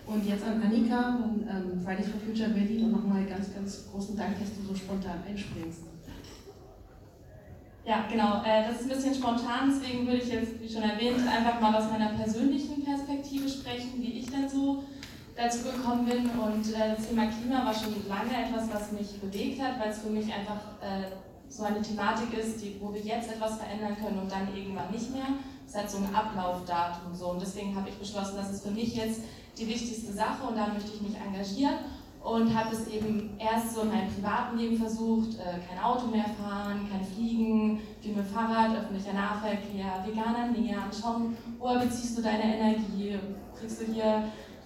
Und 0.08 0.26
jetzt 0.26 0.44
an 0.46 0.64
Annika 0.64 1.18
von 1.18 1.48
ähm, 1.48 1.82
Fridays 1.84 2.08
for 2.08 2.20
Future 2.22 2.50
Berlin 2.50 2.86
und 2.86 2.92
nochmal 2.94 3.26
ganz, 3.26 3.54
ganz 3.54 3.86
großen 3.92 4.18
Dank, 4.18 4.40
dass 4.40 4.56
du 4.56 4.64
so 4.64 4.74
spontan 4.74 5.22
einspringst. 5.28 5.97
Ja, 7.88 8.04
genau. 8.12 8.44
Äh, 8.44 8.68
das 8.68 8.82
ist 8.82 8.92
ein 8.92 8.98
bisschen 8.98 9.16
spontan, 9.16 9.72
deswegen 9.72 10.06
würde 10.06 10.18
ich 10.18 10.28
jetzt, 10.28 10.60
wie 10.60 10.68
schon 10.68 10.84
erwähnt, 10.84 11.26
einfach 11.26 11.62
mal 11.62 11.74
aus 11.74 11.90
meiner 11.90 12.10
persönlichen 12.10 12.84
Perspektive 12.84 13.48
sprechen, 13.48 13.94
wie 14.02 14.20
ich 14.20 14.26
denn 14.26 14.44
dazu 15.38 15.64
gekommen 15.64 16.06
bin. 16.06 16.30
Und 16.32 16.68
äh, 16.74 16.96
das 16.98 17.08
Thema 17.08 17.28
Klima 17.28 17.64
war 17.64 17.74
schon 17.74 17.96
lange 18.10 18.36
etwas, 18.36 18.68
was 18.74 18.92
mich 18.92 19.18
bewegt 19.22 19.62
hat, 19.62 19.80
weil 19.80 19.92
es 19.92 20.00
für 20.00 20.10
mich 20.10 20.26
einfach 20.26 20.60
äh, 20.82 21.16
so 21.48 21.64
eine 21.64 21.82
Thematik 21.82 22.38
ist, 22.38 22.62
die, 22.62 22.76
wo 22.82 22.94
wir 22.94 23.00
jetzt 23.00 23.32
etwas 23.32 23.56
verändern 23.56 23.96
können 23.96 24.20
und 24.20 24.30
dann 24.30 24.54
irgendwann 24.54 24.92
nicht 24.92 25.10
mehr. 25.14 25.28
Es 25.66 25.74
hat 25.74 25.90
so 25.90 26.00
ein 26.00 26.14
Ablaufdatum 26.14 27.16
so 27.16 27.32
und 27.32 27.42
deswegen 27.42 27.74
habe 27.74 27.88
ich 27.88 27.96
beschlossen, 27.96 28.36
das 28.36 28.52
ist 28.52 28.64
für 28.64 28.72
mich 28.72 28.96
jetzt 28.98 29.22
die 29.58 29.68
wichtigste 29.68 30.12
Sache 30.12 30.46
und 30.46 30.58
da 30.58 30.68
möchte 30.68 30.92
ich 30.94 31.02
mich 31.02 31.16
engagieren 31.16 31.76
und 32.28 32.54
habe 32.54 32.76
es 32.76 32.88
eben 32.88 33.30
erst 33.40 33.74
so 33.74 33.82
in 33.82 33.88
meinem 33.88 34.10
privaten 34.14 34.58
Leben 34.58 34.78
versucht, 34.78 35.40
äh, 35.40 35.60
kein 35.66 35.82
Auto 35.82 36.08
mehr 36.08 36.26
fahren, 36.26 36.86
kein 36.92 37.06
Fliegen, 37.06 37.80
viel 38.02 38.16
mit 38.16 38.28
Fahrrad, 38.28 38.76
öffentlicher 38.76 39.14
Nahverkehr, 39.14 40.04
veganer 40.06 40.48
Ernähren, 40.48 40.92
schauen, 40.92 41.38
woher 41.58 41.80
beziehst 41.80 42.18
du 42.18 42.22
deine 42.22 42.58
Energie, 42.58 43.18
kriegst 43.58 43.82
du 43.82 43.86
hier 43.94 44.24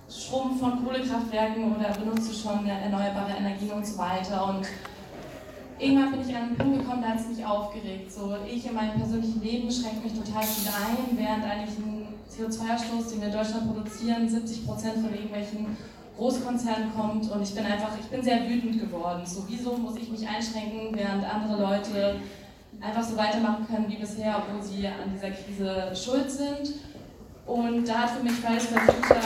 Strom 0.09 0.57
von 0.57 0.83
Kohlekraftwerken 0.83 1.75
oder 1.75 1.89
benutzt 1.91 2.31
du 2.31 2.35
schon 2.35 2.65
erneuerbare 2.65 3.33
Energien 3.37 3.71
und 3.71 3.85
so 3.85 3.97
weiter 3.99 4.49
und 4.49 4.67
irgendwann 5.77 6.11
bin 6.11 6.21
ich 6.27 6.35
an 6.35 6.41
einen 6.43 6.57
Punkt 6.57 6.79
gekommen, 6.79 7.01
da 7.03 7.09
hat 7.09 7.19
es 7.19 7.27
mich 7.27 7.45
aufgeregt. 7.45 8.11
So, 8.11 8.35
ich 8.51 8.65
in 8.65 8.73
meinem 8.73 8.99
persönlichen 8.99 9.41
Leben 9.41 9.71
schränke 9.71 10.01
mich 10.01 10.13
total 10.13 10.43
viel 10.43 10.67
ein, 10.67 11.17
während 11.17 11.43
eigentlich 11.45 11.77
ein 11.77 12.07
CO2-Ausstoß, 12.27 13.11
den 13.11 13.21
wir 13.21 13.27
in 13.27 13.33
Deutschland 13.33 13.71
produzieren, 13.71 14.27
70 14.27 14.65
Prozent 14.65 14.95
von 14.95 15.13
irgendwelchen 15.13 15.77
Großkonzern 16.21 16.93
kommt 16.95 17.31
und 17.31 17.41
ich 17.41 17.55
bin 17.55 17.65
einfach, 17.65 17.89
ich 17.99 18.05
bin 18.05 18.21
sehr 18.21 18.47
wütend 18.47 18.79
geworden. 18.79 19.23
So, 19.25 19.43
wieso 19.47 19.75
muss 19.75 19.95
ich 19.95 20.07
mich 20.07 20.27
einschränken, 20.27 20.89
während 20.91 21.23
andere 21.25 21.59
Leute 21.59 22.17
einfach 22.79 23.01
so 23.01 23.17
weitermachen 23.17 23.65
können 23.65 23.89
wie 23.89 23.95
bisher, 23.95 24.37
obwohl 24.37 24.61
sie 24.61 24.85
an 24.85 25.11
dieser 25.15 25.31
Krise 25.31 25.91
schuld 25.95 26.29
sind. 26.29 26.75
Und 27.47 27.87
da 27.87 28.01
hat 28.01 28.11
für 28.11 28.23
mich 28.23 28.33
Fridays 28.33 28.67
for 28.67 28.79
Future 28.81 29.19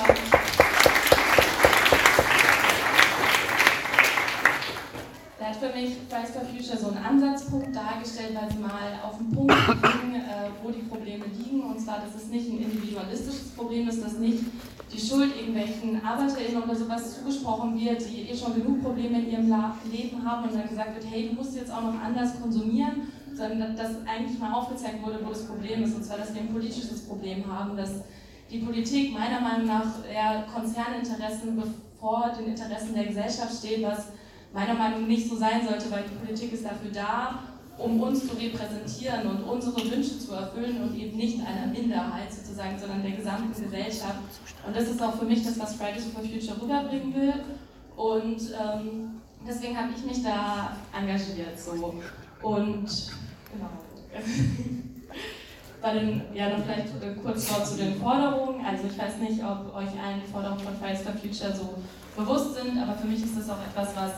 da 5.38 5.46
hat 5.48 5.56
für 5.58 5.78
mich 5.78 5.98
Fridays 6.10 6.32
for 6.32 6.46
Future 6.46 6.78
so 6.78 6.88
einen 6.88 7.06
Ansatzpunkt 7.06 7.76
dargestellt, 7.76 8.38
weil 8.40 8.50
sie 8.50 8.60
mal 8.60 9.02
auf 9.06 9.18
den 9.18 9.32
Punkt 9.32 9.54
bringen, 9.82 10.16
äh, 10.16 10.50
wo 10.64 10.72
die 10.72 10.84
Probleme 10.84 11.26
liegen. 11.26 11.62
Und 11.62 11.78
zwar, 11.78 12.00
dass 12.00 12.16
es 12.16 12.30
nicht 12.30 12.50
ein 12.50 12.60
individualistisches 12.60 13.50
Problem 13.50 13.90
ist, 13.90 14.02
dass 14.02 14.14
nicht 14.14 14.46
die 14.96 15.06
Schuld 15.06 15.36
irgendwelchen 15.36 16.04
ArbeiterInnen 16.04 16.64
oder 16.64 16.76
sowas 16.76 17.18
zugesprochen 17.18 17.80
wird, 17.80 18.02
die 18.10 18.30
eh 18.30 18.38
schon 18.38 18.56
genug 18.56 18.82
Probleme 18.82 19.20
in 19.20 19.32
ihrem 19.32 19.54
Leben 19.92 20.24
haben 20.24 20.50
und 20.50 20.56
dann 20.56 20.70
gesagt 20.70 20.96
wird, 20.96 21.06
hey, 21.12 21.30
du 21.30 21.36
musst 21.36 21.56
jetzt 21.56 21.72
auch 21.72 21.82
noch 21.82 22.00
anders 22.02 22.40
konsumieren, 22.42 23.12
sondern 23.34 23.76
dass 23.76 24.06
eigentlich 24.08 24.40
mal 24.40 24.54
aufgezeigt 24.54 25.06
wurde, 25.06 25.20
wo 25.24 25.30
das 25.30 25.46
Problem 25.46 25.84
ist, 25.84 25.96
und 25.96 26.04
zwar, 26.04 26.18
dass 26.18 26.34
wir 26.34 26.42
ein 26.42 26.54
politisches 26.54 27.02
Problem 27.02 27.44
haben, 27.52 27.76
dass 27.76 27.92
die 28.50 28.60
Politik 28.60 29.14
meiner 29.14 29.42
Meinung 29.42 29.68
nach 29.68 30.06
eher 30.10 30.46
Konzerninteressen 30.54 31.56
bevor 31.56 32.32
den 32.38 32.48
Interessen 32.48 32.94
der 32.94 33.06
Gesellschaft 33.06 33.58
steht, 33.58 33.84
was 33.84 34.08
meiner 34.54 34.76
Meinung 34.76 35.02
nach 35.02 35.08
nicht 35.08 35.28
so 35.28 35.36
sein 35.36 35.68
sollte, 35.68 35.92
weil 35.92 36.04
die 36.04 36.26
Politik 36.26 36.54
ist 36.54 36.64
dafür 36.64 36.92
da, 36.94 37.40
um 37.78 38.02
uns 38.02 38.28
zu 38.28 38.36
repräsentieren 38.36 39.28
und 39.28 39.44
unsere 39.44 39.76
Wünsche 39.92 40.18
zu 40.20 40.34
erfüllen 40.34 40.82
und 40.82 40.98
eben 40.98 41.18
nicht 41.18 41.40
einer 41.40 41.68
Minderheit 41.68 42.34
sozusagen, 42.34 42.78
sondern 42.80 43.04
der 43.04 43.12
gesamten 43.12 43.62
Gesellschaft. 43.62 44.20
Und 44.66 44.76
das 44.76 44.90
ist 44.90 45.02
auch 45.02 45.16
für 45.18 45.26
mich 45.26 45.44
das, 45.44 45.60
was 45.60 45.76
Fridays 45.76 46.06
for 46.06 46.24
Future 46.24 46.62
rüberbringen 46.62 47.14
will. 47.14 47.34
Und 47.96 48.42
ähm, 48.54 49.22
deswegen 49.48 49.78
habe 49.78 49.90
ich 49.96 50.06
mich 50.06 50.24
da 50.24 50.78
engagiert. 50.98 51.60
So. 51.60 51.96
Und 52.42 53.12
genau. 53.52 53.70
Bei 55.86 55.94
den, 55.94 56.24
ja, 56.34 56.50
dann 56.50 56.64
vielleicht 56.64 56.88
kurz 57.22 57.52
Wort 57.52 57.68
zu 57.68 57.78
den 57.78 58.02
Forderungen. 58.02 58.66
Also 58.66 58.86
ich 58.90 58.98
weiß 58.98 59.18
nicht, 59.18 59.40
ob 59.44 59.72
euch 59.76 59.90
allen 60.02 60.24
Forderungen 60.34 60.60
von 60.60 60.76
Fridays 60.78 61.04
for 61.04 61.14
Future 61.14 61.56
so 61.56 61.76
bewusst 62.20 62.56
sind, 62.56 62.82
aber 62.82 62.96
für 62.96 63.06
mich 63.06 63.24
ist 63.24 63.38
das 63.38 63.48
auch 63.52 63.62
etwas, 63.62 63.96
was, 63.96 64.14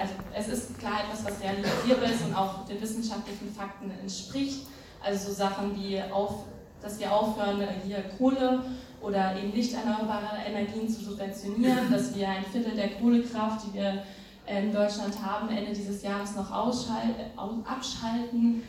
also 0.00 0.14
es 0.34 0.48
ist 0.48 0.78
klar 0.78 1.00
etwas, 1.04 1.26
was 1.26 1.38
realisierbar 1.42 2.10
ist 2.10 2.24
und 2.24 2.34
auch 2.34 2.64
den 2.64 2.80
wissenschaftlichen 2.80 3.54
Fakten 3.54 3.90
entspricht. 4.00 4.66
Also 5.04 5.28
so 5.28 5.34
Sachen 5.34 5.76
wie, 5.76 6.00
auf, 6.10 6.44
dass 6.80 6.98
wir 6.98 7.12
aufhören, 7.12 7.68
hier 7.84 8.02
Kohle 8.16 8.62
oder 9.02 9.36
eben 9.36 9.50
nicht 9.50 9.74
erneuerbare 9.74 10.38
Energien 10.48 10.88
zu 10.88 11.04
subventionieren, 11.04 11.90
dass 11.90 12.16
wir 12.16 12.30
ein 12.30 12.46
Viertel 12.50 12.74
der 12.74 12.92
Kohlekraft, 12.92 13.66
die 13.66 13.74
wir 13.74 14.04
in 14.46 14.72
Deutschland 14.72 15.14
haben, 15.22 15.50
Ende 15.50 15.72
dieses 15.72 16.02
Jahres 16.02 16.34
noch 16.34 16.50
abschalten, 16.50 18.62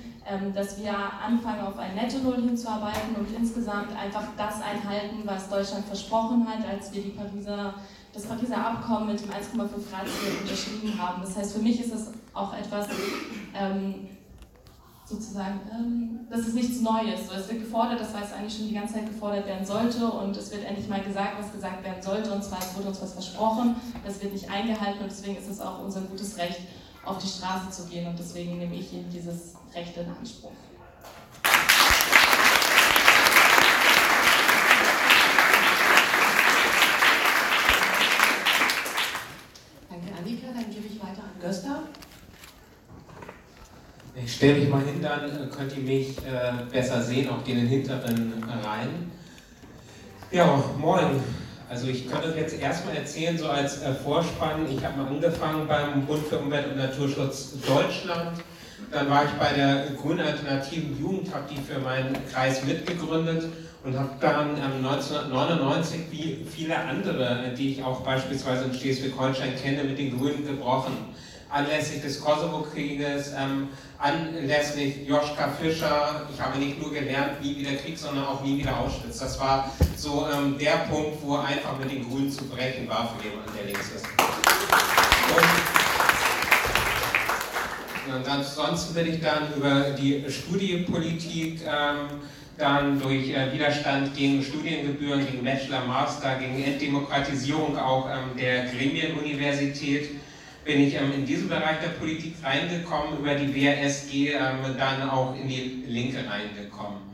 dass 0.53 0.79
wir 0.79 0.93
anfangen, 0.93 1.61
auf 1.61 1.77
ein 1.79 1.95
Netto-Null 1.95 2.43
hinzuarbeiten 2.43 3.15
und 3.17 3.27
insgesamt 3.35 3.95
einfach 3.97 4.23
das 4.37 4.61
einhalten, 4.61 5.23
was 5.25 5.49
Deutschland 5.49 5.85
versprochen 5.85 6.47
hat, 6.47 6.65
als 6.67 6.93
wir 6.93 7.15
Pariser 7.15 7.73
das 8.13 8.25
Pariser 8.25 8.57
Abkommen 8.57 9.07
mit 9.07 9.21
dem 9.21 9.29
1,5 9.29 9.89
Grad 9.89 10.07
Ziel 10.07 10.41
unterschrieben 10.41 11.01
haben. 11.01 11.21
Das 11.21 11.35
heißt, 11.37 11.53
für 11.53 11.61
mich 11.61 11.79
ist 11.79 11.93
das 11.93 12.11
auch 12.33 12.53
etwas, 12.53 12.87
ähm, 13.55 14.09
sozusagen, 15.05 15.59
ähm, 15.71 16.19
das 16.29 16.41
ist 16.41 16.55
nichts 16.55 16.81
Neues. 16.81 17.27
So, 17.27 17.35
es 17.35 17.49
wird 17.49 17.59
gefordert, 17.59 17.99
das 17.99 18.13
was 18.13 18.33
eigentlich 18.33 18.55
schon 18.55 18.67
die 18.67 18.73
ganze 18.73 18.95
Zeit 18.95 19.07
gefordert 19.07 19.45
werden 19.45 19.65
sollte 19.65 20.05
und 20.05 20.35
es 20.35 20.51
wird 20.51 20.63
endlich 20.65 20.87
mal 20.87 21.01
gesagt, 21.01 21.37
was 21.39 21.51
gesagt 21.51 21.83
werden 21.83 22.01
sollte 22.01 22.31
und 22.31 22.43
zwar 22.43 22.59
es 22.59 22.75
wurde 22.75 22.89
uns 22.89 23.01
was 23.01 23.13
versprochen, 23.13 23.75
das 24.05 24.21
wird 24.21 24.33
nicht 24.33 24.49
eingehalten 24.49 25.03
und 25.03 25.11
deswegen 25.11 25.37
ist 25.37 25.49
es 25.49 25.59
auch 25.59 25.83
unser 25.83 26.01
gutes 26.01 26.37
Recht, 26.37 26.59
auf 27.05 27.17
die 27.17 27.27
Straße 27.27 27.70
zu 27.72 27.88
gehen 27.89 28.08
und 28.08 28.17
deswegen 28.17 28.58
nehme 28.58 28.75
ich 28.75 28.93
eben 28.93 29.10
dieses 29.10 29.55
Recht 29.74 29.98
in 29.98 30.08
Anspruch. 30.10 30.51
Göster? 41.41 41.84
Ich 44.15 44.36
stelle 44.36 44.60
mich 44.60 44.70
mal 44.70 44.84
hin, 44.84 45.01
dann 45.01 45.25
äh, 45.25 45.48
könnt 45.48 45.75
ihr 45.75 45.84
mich 45.84 46.17
äh, 46.20 46.51
besser 46.72 47.01
sehen, 47.01 47.29
auch 47.29 47.43
den 47.43 47.65
hinteren 47.67 48.43
Reihen. 48.63 49.12
Ja, 50.31 50.63
moin. 50.77 51.40
Also 51.71 51.87
ich 51.87 52.05
könnte 52.05 52.27
euch 52.27 52.35
jetzt 52.35 52.59
erstmal 52.59 52.97
erzählen, 52.97 53.37
so 53.37 53.47
als 53.47 53.81
äh, 53.81 53.93
Vorspann, 53.93 54.65
ich 54.69 54.83
habe 54.83 54.97
mal 54.97 55.07
angefangen 55.07 55.65
beim 55.69 56.05
Bund 56.05 56.27
für 56.27 56.37
Umwelt 56.37 56.67
und 56.67 56.75
Naturschutz 56.75 57.53
Deutschland. 57.65 58.41
Dann 58.91 59.09
war 59.09 59.23
ich 59.23 59.31
bei 59.39 59.53
der 59.53 59.85
Grünen 59.95 60.19
Alternativen 60.19 60.99
Jugend, 60.99 61.33
habe 61.33 61.45
die 61.49 61.61
für 61.61 61.79
meinen 61.79 62.13
Kreis 62.29 62.65
mitgegründet 62.65 63.45
und 63.85 63.97
habe 63.97 64.09
dann 64.19 64.57
ähm, 64.57 64.85
1999, 64.85 66.01
wie 66.11 66.45
viele 66.53 66.75
andere, 66.75 67.53
die 67.57 67.71
ich 67.71 67.83
auch 67.85 68.01
beispielsweise 68.01 68.65
in 68.65 68.73
Schleswig-Holstein 68.73 69.55
kenne, 69.55 69.85
mit 69.85 69.97
den 69.97 70.19
Grünen 70.19 70.45
gebrochen 70.45 71.15
anlässlich 71.51 72.01
des 72.01 72.22
Kosovo-Krieges, 72.22 73.34
ähm, 73.38 73.70
anlässlich 73.98 75.08
Joschka 75.08 75.50
Fischer. 75.50 76.27
Ich 76.34 76.41
habe 76.41 76.58
nicht 76.58 76.79
nur 76.81 76.91
gelernt, 76.91 77.41
nie 77.41 77.58
wieder 77.58 77.74
Krieg, 77.75 77.98
sondern 77.98 78.25
auch 78.25 78.41
nie 78.43 78.60
wieder 78.60 78.77
Auschwitz. 78.77 79.20
Das 79.20 79.39
war 79.39 79.72
so 79.98 80.27
ähm, 80.34 80.58
der 80.58 80.88
Punkt, 80.89 81.22
wo 81.22 81.36
einfach 81.38 81.77
mit 81.77 81.91
den 81.91 82.10
Grünen 82.10 82.31
zu 82.31 82.46
brechen 82.46 82.88
war 82.88 83.13
für 83.13 83.27
jemanden, 83.27 83.51
der 83.55 83.65
links 83.65 83.91
ist. 83.96 84.05
Und, 88.13 88.27
ansonsten 88.27 88.93
bin 88.93 89.13
ich 89.13 89.22
dann 89.22 89.53
über 89.55 89.91
die 89.91 90.25
Studienpolitik 90.29 91.62
ähm, 91.62 92.20
dann 92.58 93.00
durch 93.00 93.29
äh, 93.29 93.53
Widerstand 93.53 94.15
gegen 94.15 94.43
Studiengebühren, 94.43 95.25
gegen 95.25 95.43
Bachelor, 95.43 95.86
Master, 95.86 96.36
gegen 96.36 96.62
Entdemokratisierung 96.63 97.77
auch 97.77 98.10
ähm, 98.10 98.38
der 98.38 98.65
Gremienuniversität 98.65 100.20
bin 100.63 100.82
ich 100.82 100.96
ähm, 100.96 101.12
in 101.13 101.25
diesen 101.25 101.50
Bereich 101.50 101.80
der 101.82 101.89
Politik 101.89 102.36
reingekommen, 102.44 103.20
über 103.20 103.36
die 103.36 103.53
WRSG 103.53 104.34
ähm, 104.34 104.75
dann 104.77 105.10
auch 105.10 105.36
in 105.36 105.48
die 105.48 105.84
Linke 105.88 106.20
reingekommen. 106.30 107.12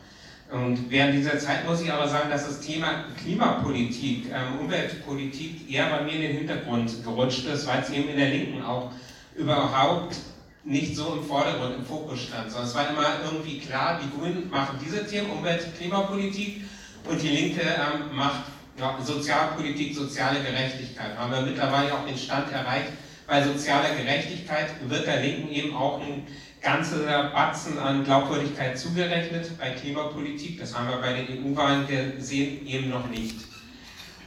Und 0.51 0.89
während 0.89 1.13
dieser 1.13 1.38
Zeit 1.39 1.68
muss 1.68 1.82
ich 1.82 1.92
aber 1.92 2.08
sagen, 2.08 2.30
dass 2.30 2.46
das 2.46 2.62
Thema 2.62 3.06
Klimapolitik, 3.22 4.27
ähm, 4.27 4.60
Umweltpolitik 4.62 5.70
eher 5.70 5.89
bei 5.89 6.04
mir 6.04 6.13
in 6.13 6.22
den 6.22 6.38
Hintergrund 6.38 7.04
gerutscht 7.04 7.46
ist, 7.48 7.68
weil 7.68 7.82
es 7.82 7.89
eben 7.89 8.10
in 8.10 8.18
der 8.18 8.30
Linken 8.30 8.63
auch 8.63 8.92
überhaupt 9.36 10.16
nicht 10.63 10.96
so 10.96 11.13
im 11.13 11.24
Vordergrund, 11.24 11.75
im 11.75 11.86
Fokus 11.86 12.24
stand, 12.24 12.51
sondern 12.51 12.68
es 12.68 12.75
war 12.75 12.89
immer 12.89 13.24
irgendwie 13.24 13.60
klar, 13.60 14.00
die 14.04 14.18
Grünen 14.18 14.50
machen 14.50 14.77
diese 14.84 15.06
Themen, 15.08 15.32
Umwelt, 15.32 15.66
Klimapolitik 15.77 16.62
und 17.10 17.22
die 17.22 17.30
Linke 17.30 17.62
ähm, 17.62 18.16
macht 18.16 18.44
ja, 18.77 18.98
Sozialpolitik, 19.01 19.96
soziale 19.96 20.42
Gerechtigkeit. 20.42 21.18
Haben 21.18 21.32
wir 21.32 21.42
mittlerweile 21.42 21.94
auch 21.94 22.06
den 22.06 22.18
Stand 22.18 22.51
erreicht, 22.51 22.92
bei 23.27 23.43
sozialer 23.43 23.89
Gerechtigkeit 23.96 24.69
wird 24.88 25.05
der 25.05 25.22
Linken 25.22 25.51
eben 25.51 25.75
auch 25.75 26.01
ein 26.01 26.24
ganzer 26.62 27.29
Batzen 27.34 27.77
an 27.77 28.03
Glaubwürdigkeit 28.03 28.77
zugerechnet. 28.77 29.57
Bei 29.60 29.72
Klimapolitik, 29.72 30.60
das 30.60 30.77
haben 30.77 30.89
wir 30.89 30.98
bei 30.98 31.13
den 31.13 31.53
EU-Wahlen 31.53 31.86
gesehen, 31.88 32.65
eben 32.65 32.89
noch 32.89 33.07
nicht. 33.10 33.36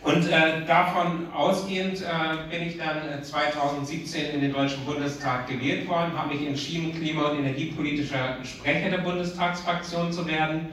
Und 0.02 0.28
äh, 0.28 0.64
davon 0.66 1.30
ausgehend 1.30 2.00
äh, 2.00 2.50
bin 2.50 2.66
ich 2.66 2.78
dann 2.78 3.22
2017 3.22 4.20
äh, 4.20 4.30
in 4.30 4.40
den 4.40 4.52
Deutschen 4.52 4.84
Bundestag 4.86 5.46
gewählt 5.46 5.86
worden, 5.88 6.16
habe 6.16 6.34
mich 6.34 6.46
entschieden, 6.46 6.94
klima- 6.94 7.28
und 7.28 7.40
energiepolitischer 7.40 8.38
Sprecher 8.42 8.90
der 8.90 8.98
Bundestagsfraktion 8.98 10.10
zu 10.10 10.26
werden 10.26 10.70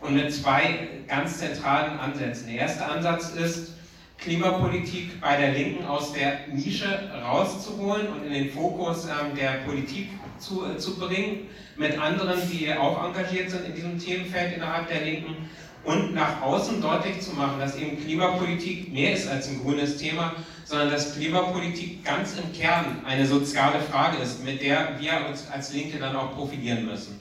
und 0.00 0.14
mit 0.14 0.32
zwei 0.32 0.88
ganz 1.08 1.38
zentralen 1.38 1.98
Ansätzen. 1.98 2.52
Der 2.52 2.60
erste 2.60 2.86
Ansatz 2.86 3.30
ist, 3.30 3.72
Klimapolitik 4.18 5.20
bei 5.20 5.36
der 5.36 5.52
Linken 5.52 5.84
aus 5.86 6.12
der 6.12 6.48
Nische 6.52 7.10
rauszuholen 7.24 8.08
und 8.08 8.26
in 8.26 8.32
den 8.32 8.50
Fokus 8.50 9.06
ähm, 9.06 9.36
der 9.36 9.60
Politik 9.64 10.10
zu, 10.38 10.66
äh, 10.66 10.76
zu 10.76 10.98
bringen, 10.98 11.46
mit 11.76 11.96
anderen, 11.98 12.40
die 12.50 12.72
auch 12.74 13.04
engagiert 13.04 13.50
sind 13.50 13.66
in 13.66 13.74
diesem 13.74 13.98
Themenfeld 13.98 14.56
innerhalb 14.56 14.88
der 14.88 15.02
Linken 15.02 15.48
und 15.84 16.14
nach 16.14 16.42
außen 16.42 16.82
deutlich 16.82 17.20
zu 17.20 17.34
machen, 17.34 17.60
dass 17.60 17.76
eben 17.76 18.02
Klimapolitik 18.04 18.92
mehr 18.92 19.12
ist 19.12 19.28
als 19.28 19.48
ein 19.48 19.62
grünes 19.62 19.96
Thema, 19.96 20.34
sondern 20.64 20.90
dass 20.90 21.14
Klimapolitik 21.14 22.04
ganz 22.04 22.36
im 22.36 22.52
Kern 22.52 23.00
eine 23.06 23.24
soziale 23.24 23.80
Frage 23.80 24.18
ist, 24.18 24.44
mit 24.44 24.60
der 24.60 24.98
wir 24.98 25.28
uns 25.28 25.48
als 25.50 25.72
Linke 25.72 25.98
dann 25.98 26.16
auch 26.16 26.34
profilieren 26.34 26.84
müssen. 26.84 27.20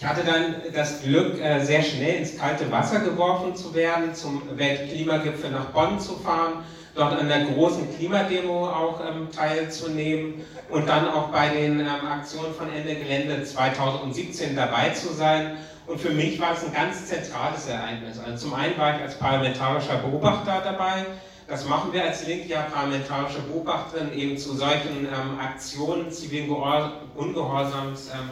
Ich 0.00 0.06
hatte 0.06 0.22
dann 0.22 0.54
das 0.72 1.02
Glück, 1.02 1.40
äh, 1.40 1.58
sehr 1.64 1.82
schnell 1.82 2.18
ins 2.18 2.38
kalte 2.38 2.70
Wasser 2.70 3.00
geworfen 3.00 3.56
zu 3.56 3.74
werden, 3.74 4.14
zum 4.14 4.42
Weltklimagipfel 4.56 5.50
nach 5.50 5.66
Bonn 5.66 5.98
zu 5.98 6.14
fahren 6.14 6.62
dort 6.98 7.18
an 7.18 7.28
der 7.28 7.44
großen 7.44 7.96
Klimademo 7.96 8.68
auch 8.68 9.00
ähm, 9.00 9.28
teilzunehmen 9.30 10.34
und 10.68 10.88
dann 10.88 11.08
auch 11.08 11.28
bei 11.28 11.48
den 11.48 11.80
ähm, 11.80 11.86
Aktionen 11.86 12.52
von 12.54 12.72
Ende 12.72 12.94
Gelände 12.96 13.42
2017 13.44 14.56
dabei 14.56 14.90
zu 14.90 15.12
sein. 15.12 15.58
Und 15.86 16.00
für 16.00 16.10
mich 16.10 16.38
war 16.40 16.52
es 16.52 16.64
ein 16.64 16.72
ganz 16.72 17.06
zentrales 17.06 17.66
Ereignis. 17.66 18.18
Also 18.18 18.48
zum 18.48 18.54
einen 18.54 18.76
war 18.76 18.96
ich 18.96 19.02
als 19.02 19.18
parlamentarischer 19.18 19.96
Beobachter 19.98 20.60
dabei. 20.62 21.06
Das 21.46 21.66
machen 21.66 21.92
wir 21.92 22.04
als 22.04 22.26
Link 22.26 22.48
ja 22.48 22.62
parlamentarische 22.72 23.40
Beobachterin 23.40 24.12
eben 24.12 24.36
zu 24.36 24.54
solchen 24.54 25.06
ähm, 25.06 25.38
Aktionen 25.40 26.10
zivilen 26.10 26.50
Ungehorsams 27.14 28.10
ähm, 28.12 28.30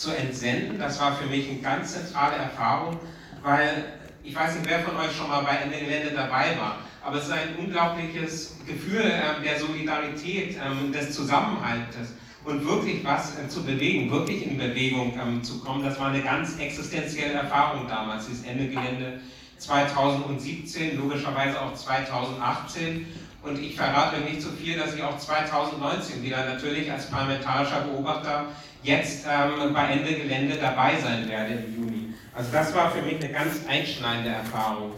zu 0.00 0.10
entsenden. 0.10 0.78
Das 0.78 1.00
war 1.00 1.14
für 1.16 1.26
mich 1.26 1.48
eine 1.48 1.60
ganz 1.60 1.92
zentrale 1.92 2.36
Erfahrung, 2.36 2.98
weil 3.42 3.84
ich 4.22 4.34
weiß 4.34 4.56
nicht, 4.56 4.68
wer 4.68 4.80
von 4.80 4.96
euch 4.96 5.14
schon 5.16 5.28
mal 5.28 5.42
bei 5.42 5.56
Ende 5.56 5.78
Gelände 5.78 6.14
dabei 6.14 6.56
war 6.58 6.78
aber 7.02 7.16
es 7.16 7.24
ist 7.24 7.32
ein 7.32 7.56
unglaubliches 7.58 8.56
Gefühl 8.66 9.02
äh, 9.02 9.42
der 9.42 9.58
Solidarität, 9.58 10.56
äh, 10.56 10.90
des 10.92 11.14
Zusammenhaltes 11.14 12.14
und 12.44 12.66
wirklich 12.66 13.04
was 13.04 13.38
äh, 13.38 13.48
zu 13.48 13.62
bewegen, 13.64 14.10
wirklich 14.10 14.46
in 14.46 14.58
Bewegung 14.58 15.18
ähm, 15.20 15.42
zu 15.42 15.60
kommen. 15.60 15.82
Das 15.82 15.98
war 15.98 16.08
eine 16.08 16.22
ganz 16.22 16.58
existenzielle 16.58 17.34
Erfahrung 17.34 17.86
damals, 17.88 18.26
dieses 18.26 18.44
Ende 18.44 18.68
Gelände 18.68 19.20
2017, 19.58 20.98
logischerweise 20.98 21.60
auch 21.60 21.74
2018. 21.74 23.06
Und 23.42 23.58
ich 23.58 23.74
verrate 23.74 24.20
nicht 24.20 24.42
so 24.42 24.50
viel, 24.50 24.78
dass 24.78 24.94
ich 24.94 25.02
auch 25.02 25.18
2019 25.18 26.22
wieder 26.22 26.44
natürlich 26.44 26.90
als 26.92 27.06
parlamentarischer 27.06 27.80
Beobachter 27.80 28.46
jetzt 28.82 29.24
ähm, 29.26 29.72
bei 29.72 29.92
Ende 29.92 30.14
Gelände 30.14 30.56
dabei 30.56 30.98
sein 31.00 31.28
werde 31.28 31.54
im 31.54 31.74
Juni. 31.74 32.14
Also 32.34 32.50
das 32.52 32.74
war 32.74 32.90
für 32.90 33.02
mich 33.02 33.16
eine 33.16 33.32
ganz 33.32 33.66
einschneidende 33.66 34.30
Erfahrung. 34.30 34.92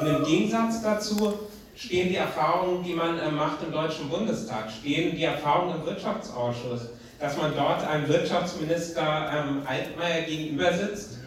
Und 0.00 0.06
im 0.06 0.24
Gegensatz 0.24 0.82
dazu 0.82 1.40
stehen 1.74 2.08
die 2.08 2.16
Erfahrungen, 2.16 2.84
die 2.84 2.94
man 2.94 3.18
äh, 3.18 3.30
macht 3.30 3.62
im 3.64 3.72
Deutschen 3.72 4.08
Bundestag, 4.08 4.70
stehen 4.70 5.16
die 5.16 5.24
Erfahrungen 5.24 5.80
im 5.80 5.86
Wirtschaftsausschuss, 5.86 6.90
dass 7.18 7.36
man 7.36 7.52
dort 7.56 7.86
einem 7.86 8.06
Wirtschaftsminister 8.08 9.02
ähm, 9.02 9.62
Altmaier 9.66 10.22
gegenüber 10.22 10.72
sitzt, 10.72 11.18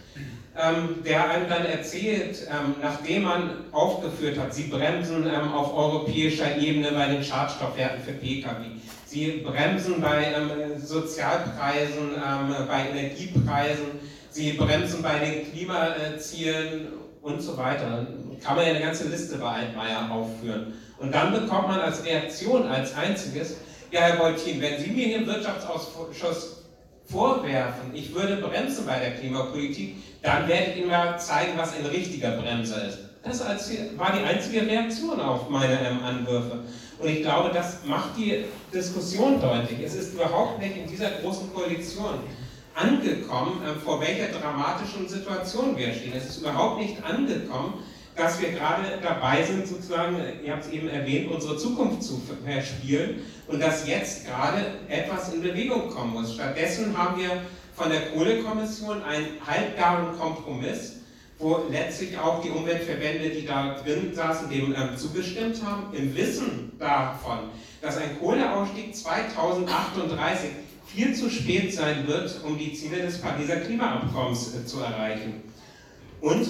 ähm, 0.58 1.04
der 1.04 1.30
einem 1.30 1.50
dann 1.50 1.66
erzählt, 1.66 2.48
ähm, 2.50 2.76
nachdem 2.82 3.24
man 3.24 3.50
aufgeführt 3.72 4.40
hat, 4.40 4.54
sie 4.54 4.64
bremsen 4.64 5.28
ähm, 5.28 5.52
auf 5.52 5.76
europäischer 5.76 6.58
Ebene 6.58 6.92
bei 6.92 7.08
den 7.08 7.24
Schadstoffwerten 7.24 8.02
für 8.02 8.14
Pkw, 8.14 8.64
sie 9.06 9.44
bremsen 9.46 10.00
bei 10.00 10.34
ähm, 10.34 10.80
Sozialpreisen, 10.80 12.12
ähm, 12.16 12.56
bei 12.68 12.90
Energiepreisen, 12.90 14.00
sie 14.30 14.54
bremsen 14.54 15.02
bei 15.02 15.20
den 15.20 15.52
Klimazielen 15.52 16.88
und 17.22 17.42
so 17.42 17.58
weiter. 17.58 18.08
Kann 18.44 18.56
man 18.56 18.66
ja 18.66 18.72
eine 18.72 18.82
ganze 18.82 19.08
Liste 19.10 19.38
bei 19.38 19.48
Altmaier 19.48 20.10
aufführen. 20.12 20.74
Und 21.00 21.14
dann 21.14 21.34
bekommt 21.34 21.68
man 21.68 21.80
als 21.80 22.06
Reaktion, 22.06 22.68
als 22.68 22.96
einziges, 22.96 23.58
ja, 23.92 24.02
Herr 24.02 24.18
Boltin, 24.18 24.62
wenn 24.62 24.80
Sie 24.80 24.90
mir 24.92 25.18
im 25.18 25.28
Wirtschaftsausschuss 25.28 26.64
vorwerfen, 27.06 27.94
ich 27.94 28.14
würde 28.14 28.38
bremsen 28.38 28.86
bei 28.86 29.00
der 29.00 29.12
Klimapolitik, 29.12 29.96
dann 30.26 30.48
werde 30.48 30.72
ich 30.72 30.78
Ihnen 30.78 30.90
mal 30.90 31.20
zeigen, 31.20 31.54
was 31.56 31.76
ein 31.78 31.86
richtiger 31.86 32.32
Bremser 32.32 32.88
ist. 32.88 33.00
Das 33.24 33.42
war 33.42 34.12
die 34.12 34.24
einzige 34.24 34.62
Reaktion 34.62 35.20
auf 35.20 35.50
meine 35.50 35.80
ähm, 35.80 36.04
Anwürfe. 36.04 36.60
Und 37.00 37.10
ich 37.10 37.22
glaube, 37.22 37.52
das 37.54 37.86
macht 37.86 38.18
die 38.18 38.46
Diskussion 38.74 39.42
deutlich. 39.42 39.80
Es 39.84 39.96
ist 39.96 40.14
überhaupt 40.14 40.60
nicht 40.62 40.78
in 40.78 40.88
dieser 40.88 41.10
großen 41.22 41.54
Koalition 41.54 42.20
angekommen, 42.74 43.62
äh, 43.64 43.80
vor 43.80 44.02
welcher 44.02 44.28
dramatischen 44.28 45.08
Situation 45.08 45.78
wir 45.78 45.94
stehen. 45.94 46.14
Es 46.16 46.28
ist 46.28 46.38
überhaupt 46.42 46.80
nicht 46.80 47.04
angekommen, 47.04 47.76
dass 48.16 48.40
wir 48.40 48.52
gerade 48.52 49.00
dabei 49.02 49.44
sind, 49.44 49.68
sozusagen, 49.68 50.18
ihr 50.44 50.54
habt 50.54 50.66
es 50.66 50.72
eben 50.72 50.88
erwähnt, 50.88 51.30
unsere 51.32 51.58
Zukunft 51.58 52.02
zu 52.02 52.22
verspielen 52.46 53.22
und 53.48 53.62
dass 53.62 53.88
jetzt 53.88 54.26
gerade 54.26 54.66
etwas 54.88 55.34
in 55.34 55.42
Bewegung 55.42 55.90
kommen 55.90 56.14
muss. 56.14 56.34
Stattdessen 56.34 56.98
haben 56.98 57.20
wir 57.20 57.42
von 57.76 57.90
der 57.90 58.12
Kohlekommission 58.12 59.04
einen 59.04 59.28
halbgaren 59.46 60.18
Kompromiss, 60.18 60.98
wo 61.38 61.64
letztlich 61.70 62.18
auch 62.18 62.42
die 62.42 62.50
Umweltverbände, 62.50 63.30
die 63.30 63.46
da 63.46 63.76
drin 63.84 64.14
saßen, 64.14 64.50
dem 64.50 64.74
ähm, 64.74 64.98
zugestimmt 64.98 65.62
haben, 65.64 65.94
im 65.94 66.16
Wissen 66.16 66.72
davon, 66.80 67.40
dass 67.82 67.98
ein 67.98 68.18
Kohleausstieg 68.20 68.96
2038 68.96 70.50
viel 70.86 71.14
zu 71.14 71.30
spät 71.30 71.74
sein 71.74 72.08
wird, 72.08 72.40
um 72.46 72.58
die 72.58 72.74
Ziele 72.74 73.02
des 73.02 73.20
Pariser 73.20 73.58
Klimaabkommens 73.58 74.56
äh, 74.56 74.66
zu 74.66 74.80
erreichen. 74.80 75.44
Und 76.22 76.48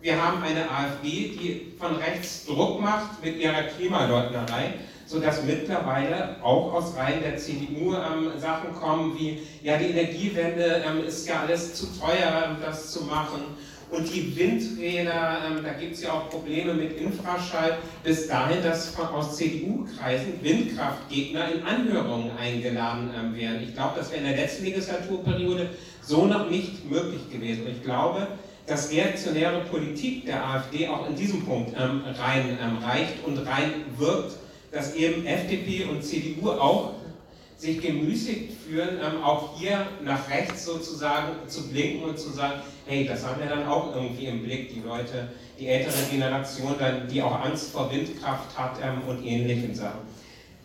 wir 0.00 0.22
haben 0.22 0.42
eine 0.42 0.70
AfD, 0.70 1.08
die 1.10 1.72
von 1.78 1.96
rechts 1.96 2.46
Druck 2.46 2.80
macht 2.80 3.22
mit 3.22 3.36
ihrer 3.36 3.64
Klimaleugnerei, 3.64 4.74
sodass 5.06 5.44
mittlerweile 5.44 6.36
auch 6.42 6.74
aus 6.74 6.96
Reihen 6.96 7.22
der 7.22 7.36
CDU 7.36 7.94
ähm, 7.94 8.38
Sachen 8.38 8.74
kommen 8.74 9.16
wie, 9.18 9.38
ja, 9.62 9.78
die 9.78 9.86
Energiewende 9.86 10.82
ähm, 10.86 11.06
ist 11.06 11.28
ja 11.28 11.42
alles 11.46 11.74
zu 11.74 11.86
teuer, 11.98 12.56
das 12.60 12.92
zu 12.92 13.04
machen 13.04 13.56
und 13.88 14.12
die 14.12 14.36
Windräder, 14.36 15.38
ähm, 15.46 15.62
da 15.62 15.72
gibt 15.74 15.94
es 15.94 16.02
ja 16.02 16.12
auch 16.12 16.28
Probleme 16.28 16.74
mit 16.74 16.98
Infraschall, 16.98 17.78
bis 18.02 18.26
dahin, 18.26 18.62
dass 18.62 18.88
von, 18.88 19.06
aus 19.06 19.36
CDU-Kreisen 19.36 20.42
Windkraftgegner 20.42 21.52
in 21.52 21.62
Anhörungen 21.62 22.32
eingeladen 22.36 23.10
ähm, 23.16 23.36
werden. 23.36 23.62
Ich 23.62 23.74
glaube, 23.74 23.92
das 23.96 24.10
wäre 24.10 24.22
in 24.22 24.26
der 24.26 24.36
letzten 24.36 24.64
Legislaturperiode 24.64 25.70
so 26.02 26.26
noch 26.26 26.50
nicht 26.50 26.90
möglich 26.90 27.30
gewesen. 27.30 27.66
Und 27.66 27.72
ich 27.72 27.82
glaube, 27.84 28.26
dass 28.66 28.90
reaktionäre 28.90 29.60
Politik 29.70 30.26
der 30.26 30.44
AfD 30.44 30.88
auch 30.88 31.08
in 31.08 31.14
diesem 31.14 31.44
Punkt 31.44 31.72
ähm, 31.78 32.02
rein 32.18 32.58
ähm, 32.60 32.78
reicht 32.78 33.24
und 33.24 33.38
rein 33.46 33.84
wirkt, 33.96 34.32
dass 34.72 34.94
eben 34.94 35.26
FDP 35.26 35.84
und 35.84 36.02
CDU 36.02 36.50
auch 36.50 36.94
sich 37.56 37.80
gemüßigt 37.80 38.52
fühlen, 38.52 38.98
ähm, 39.02 39.22
auch 39.22 39.58
hier 39.58 39.86
nach 40.04 40.28
rechts 40.28 40.64
sozusagen 40.64 41.48
zu 41.48 41.68
blinken 41.68 42.04
und 42.04 42.18
zu 42.18 42.30
sagen, 42.30 42.60
hey, 42.86 43.06
das 43.06 43.24
haben 43.24 43.40
wir 43.40 43.48
dann 43.48 43.66
auch 43.66 43.94
irgendwie 43.94 44.26
im 44.26 44.42
Blick, 44.42 44.74
die 44.74 44.80
Leute, 44.80 45.28
die 45.58 45.68
ältere 45.68 46.02
Generation, 46.10 46.74
dann, 46.78 47.08
die 47.08 47.22
auch 47.22 47.40
Angst 47.42 47.70
vor 47.70 47.90
Windkraft 47.90 48.56
hat 48.56 48.78
ähm, 48.82 49.02
und 49.08 49.24
ähnlichen 49.24 49.74
Sachen. 49.74 50.00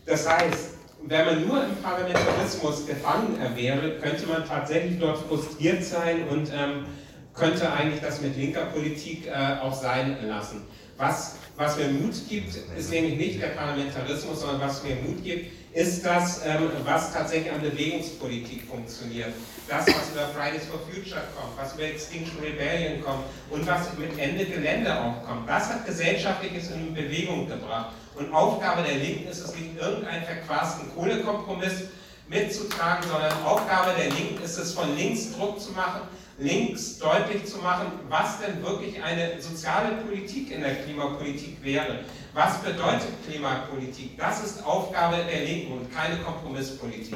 Das 0.06 0.28
heißt, 0.28 0.76
wenn 1.04 1.26
man 1.26 1.48
nur 1.48 1.64
im 1.64 1.76
Parlamentarismus 1.82 2.86
gefangen 2.86 3.38
wäre, 3.56 3.98
könnte 4.00 4.28
man 4.28 4.46
tatsächlich 4.46 5.00
dort 5.00 5.18
frustriert 5.18 5.84
sein 5.84 6.28
und 6.30 6.52
ähm, 6.54 6.86
könnte 7.34 7.72
eigentlich 7.72 8.02
das 8.02 8.22
mit 8.22 8.36
linker 8.36 8.66
Politik 8.66 9.28
äh, 9.28 9.60
auch 9.62 9.74
sein 9.74 10.18
lassen. 10.28 10.64
Was, 11.02 11.34
was 11.58 11.78
mir 11.78 11.88
Mut 11.88 12.14
gibt, 12.30 12.56
ist 12.78 12.92
nämlich 12.92 13.18
nicht 13.18 13.42
der 13.42 13.48
Parlamentarismus, 13.48 14.42
sondern 14.42 14.62
was 14.62 14.84
mir 14.84 14.96
Mut 14.98 15.24
gibt, 15.24 15.52
ist 15.74 16.06
das, 16.06 16.42
ähm, 16.46 16.70
was 16.86 17.12
tatsächlich 17.12 17.52
an 17.52 17.60
Bewegungspolitik 17.60 18.68
funktioniert. 18.70 19.34
Das, 19.68 19.88
was 19.88 20.12
über 20.12 20.28
Fridays 20.28 20.66
for 20.66 20.80
Future 20.80 21.24
kommt, 21.36 21.58
was 21.58 21.74
über 21.74 21.86
Extinction 21.86 22.38
Rebellion 22.40 23.04
kommt 23.04 23.24
und 23.50 23.66
was 23.66 23.98
mit 23.98 24.16
Ende 24.20 24.46
Gelände 24.46 24.96
auch 24.96 25.26
kommt. 25.26 25.50
Das 25.50 25.70
hat 25.70 25.88
Gesellschaftliches 25.88 26.70
in 26.70 26.94
Bewegung 26.94 27.48
gebracht. 27.48 27.94
Und 28.16 28.32
Aufgabe 28.32 28.84
der 28.84 28.98
Linken 28.98 29.28
ist 29.28 29.40
es 29.40 29.56
nicht 29.56 29.76
irgendeinen 29.82 30.24
verquasten 30.24 30.94
Kohlekompromiss 30.94 31.86
mitzutragen, 32.28 33.10
sondern 33.10 33.32
Aufgabe 33.44 33.96
der 33.98 34.12
Linken 34.12 34.44
ist 34.44 34.58
es, 34.58 34.74
von 34.74 34.96
links 34.96 35.32
Druck 35.36 35.60
zu 35.60 35.72
machen, 35.72 36.02
links 36.42 36.98
deutlich 36.98 37.46
zu 37.46 37.60
machen, 37.60 37.92
was 38.10 38.40
denn 38.40 38.64
wirklich 38.64 39.02
eine 39.02 39.40
soziale 39.40 39.98
Politik 39.98 40.52
in 40.52 40.62
der 40.62 40.76
Klimapolitik 40.76 41.64
wäre. 41.64 42.00
Was 42.34 42.58
bedeutet 42.62 43.10
Klimapolitik? 43.28 44.18
Das 44.18 44.44
ist 44.44 44.66
Aufgabe 44.66 45.18
der 45.32 45.46
Linken 45.46 45.74
und 45.74 45.94
keine 45.94 46.18
Kompromisspolitik. 46.18 47.16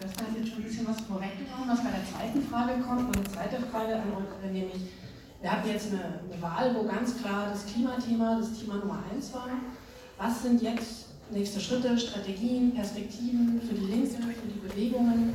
Das 0.00 0.10
war 0.16 0.26
jetzt 0.34 0.48
schon 0.48 0.58
ein 0.58 0.62
bisschen 0.62 0.88
was 0.88 1.00
vorweggenommen, 1.02 1.68
was 1.68 1.82
bei 1.82 1.90
der 1.90 2.04
zweiten 2.10 2.48
Frage 2.48 2.80
kommt. 2.80 3.14
Meine 3.14 3.30
zweite 3.30 3.62
Frage 3.70 3.96
an 3.96 4.12
euch, 4.16 4.50
nämlich, 4.50 4.82
wir 5.42 5.52
hatten 5.52 5.68
jetzt 5.68 5.88
eine, 5.92 6.20
eine 6.32 6.40
Wahl, 6.40 6.74
wo 6.74 6.84
ganz 6.84 7.20
klar 7.20 7.48
das 7.52 7.66
Klimathema 7.66 8.38
das 8.38 8.58
Thema 8.58 8.76
Nummer 8.76 9.02
eins 9.12 9.34
war. 9.34 9.48
Was 10.16 10.42
sind 10.42 10.62
jetzt 10.62 11.01
nächste 11.32 11.60
Schritte, 11.60 11.98
Strategien, 11.98 12.72
Perspektiven 12.74 13.60
für 13.66 13.74
die 13.74 13.86
Linke, 13.86 14.16
für 14.16 14.48
die 14.48 14.68
Bewegungen? 14.68 15.34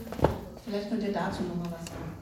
Vielleicht 0.65 0.89
könnt 0.89 1.03
ihr 1.03 1.13
dazu 1.13 1.43
nochmal 1.43 1.77
was 1.79 1.87
sagen. 1.87 2.17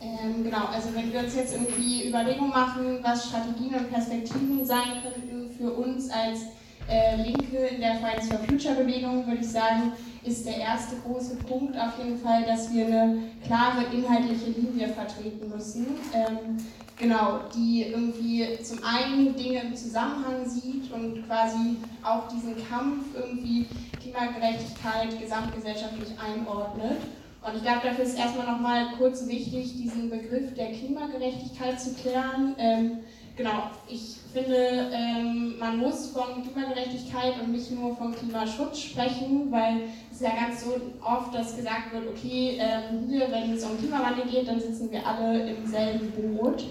Ähm, 0.00 0.44
genau, 0.44 0.66
also 0.66 0.94
wenn 0.94 1.12
wir 1.12 1.20
uns 1.20 1.34
jetzt 1.34 1.54
irgendwie 1.54 2.08
Überlegungen 2.08 2.50
machen, 2.50 2.98
was 3.02 3.28
Strategien 3.28 3.74
und 3.74 3.90
Perspektiven 3.90 4.64
sein 4.64 5.02
könnten 5.02 5.50
für 5.50 5.72
uns 5.72 6.10
als 6.10 6.40
äh, 6.88 7.16
Linke 7.16 7.56
in 7.56 7.80
der 7.80 7.96
Fridays 7.96 8.28
for 8.28 8.38
Future 8.40 8.74
Bewegung, 8.74 9.26
würde 9.26 9.40
ich 9.40 9.48
sagen, 9.48 9.92
ist 10.24 10.46
der 10.46 10.56
erste 10.56 10.96
große 10.96 11.36
Punkt 11.36 11.76
auf 11.78 11.98
jeden 11.98 12.18
Fall, 12.18 12.44
dass 12.44 12.72
wir 12.72 12.86
eine 12.86 13.18
klare 13.46 13.84
inhaltliche 13.92 14.50
Linie 14.50 14.88
vertreten 14.88 15.50
müssen. 15.54 15.86
Ähm, 16.12 16.56
genau, 16.96 17.40
die 17.54 17.82
irgendwie 17.82 18.46
zum 18.62 18.78
einen 18.82 19.36
Dinge 19.36 19.62
im 19.62 19.76
Zusammenhang 19.76 20.46
sieht 20.46 20.90
und 20.92 21.26
quasi 21.26 21.76
auch 22.02 22.28
diesen 22.28 22.56
Kampf 22.68 23.04
irgendwie 23.14 23.66
Klimagerechtigkeit 24.00 25.20
gesamtgesellschaftlich 25.20 26.10
einordnet. 26.18 26.98
Und 27.46 27.56
ich 27.56 27.62
glaube, 27.62 27.80
dafür 27.84 28.04
ist 28.04 28.18
erstmal 28.18 28.46
nochmal 28.46 28.86
kurz 28.96 29.26
wichtig, 29.26 29.76
diesen 29.76 30.08
Begriff 30.08 30.54
der 30.54 30.72
Klimagerechtigkeit 30.72 31.78
zu 31.78 31.92
klären. 31.94 32.54
Ähm, 32.58 32.98
genau, 33.36 33.70
ich 33.86 34.16
finde, 34.34 34.90
ähm, 34.92 35.54
man 35.58 35.78
muss 35.78 36.08
von 36.08 36.42
Klimagerechtigkeit 36.42 37.40
und 37.40 37.52
nicht 37.52 37.70
nur 37.70 37.96
von 37.96 38.14
Klimaschutz 38.14 38.80
sprechen, 38.80 39.50
weil 39.50 39.82
es 40.12 40.20
ja 40.20 40.30
ganz 40.34 40.64
so 40.64 40.74
oft, 41.02 41.32
dass 41.32 41.56
gesagt 41.56 41.92
wird, 41.92 42.08
okay, 42.08 42.58
ähm, 42.58 43.06
hier, 43.08 43.30
wenn 43.30 43.52
es 43.52 43.64
um 43.64 43.78
Klimawandel 43.78 44.26
geht, 44.26 44.48
dann 44.48 44.60
sitzen 44.60 44.90
wir 44.90 45.06
alle 45.06 45.50
im 45.50 45.66
selben 45.66 46.10
Boot. 46.10 46.64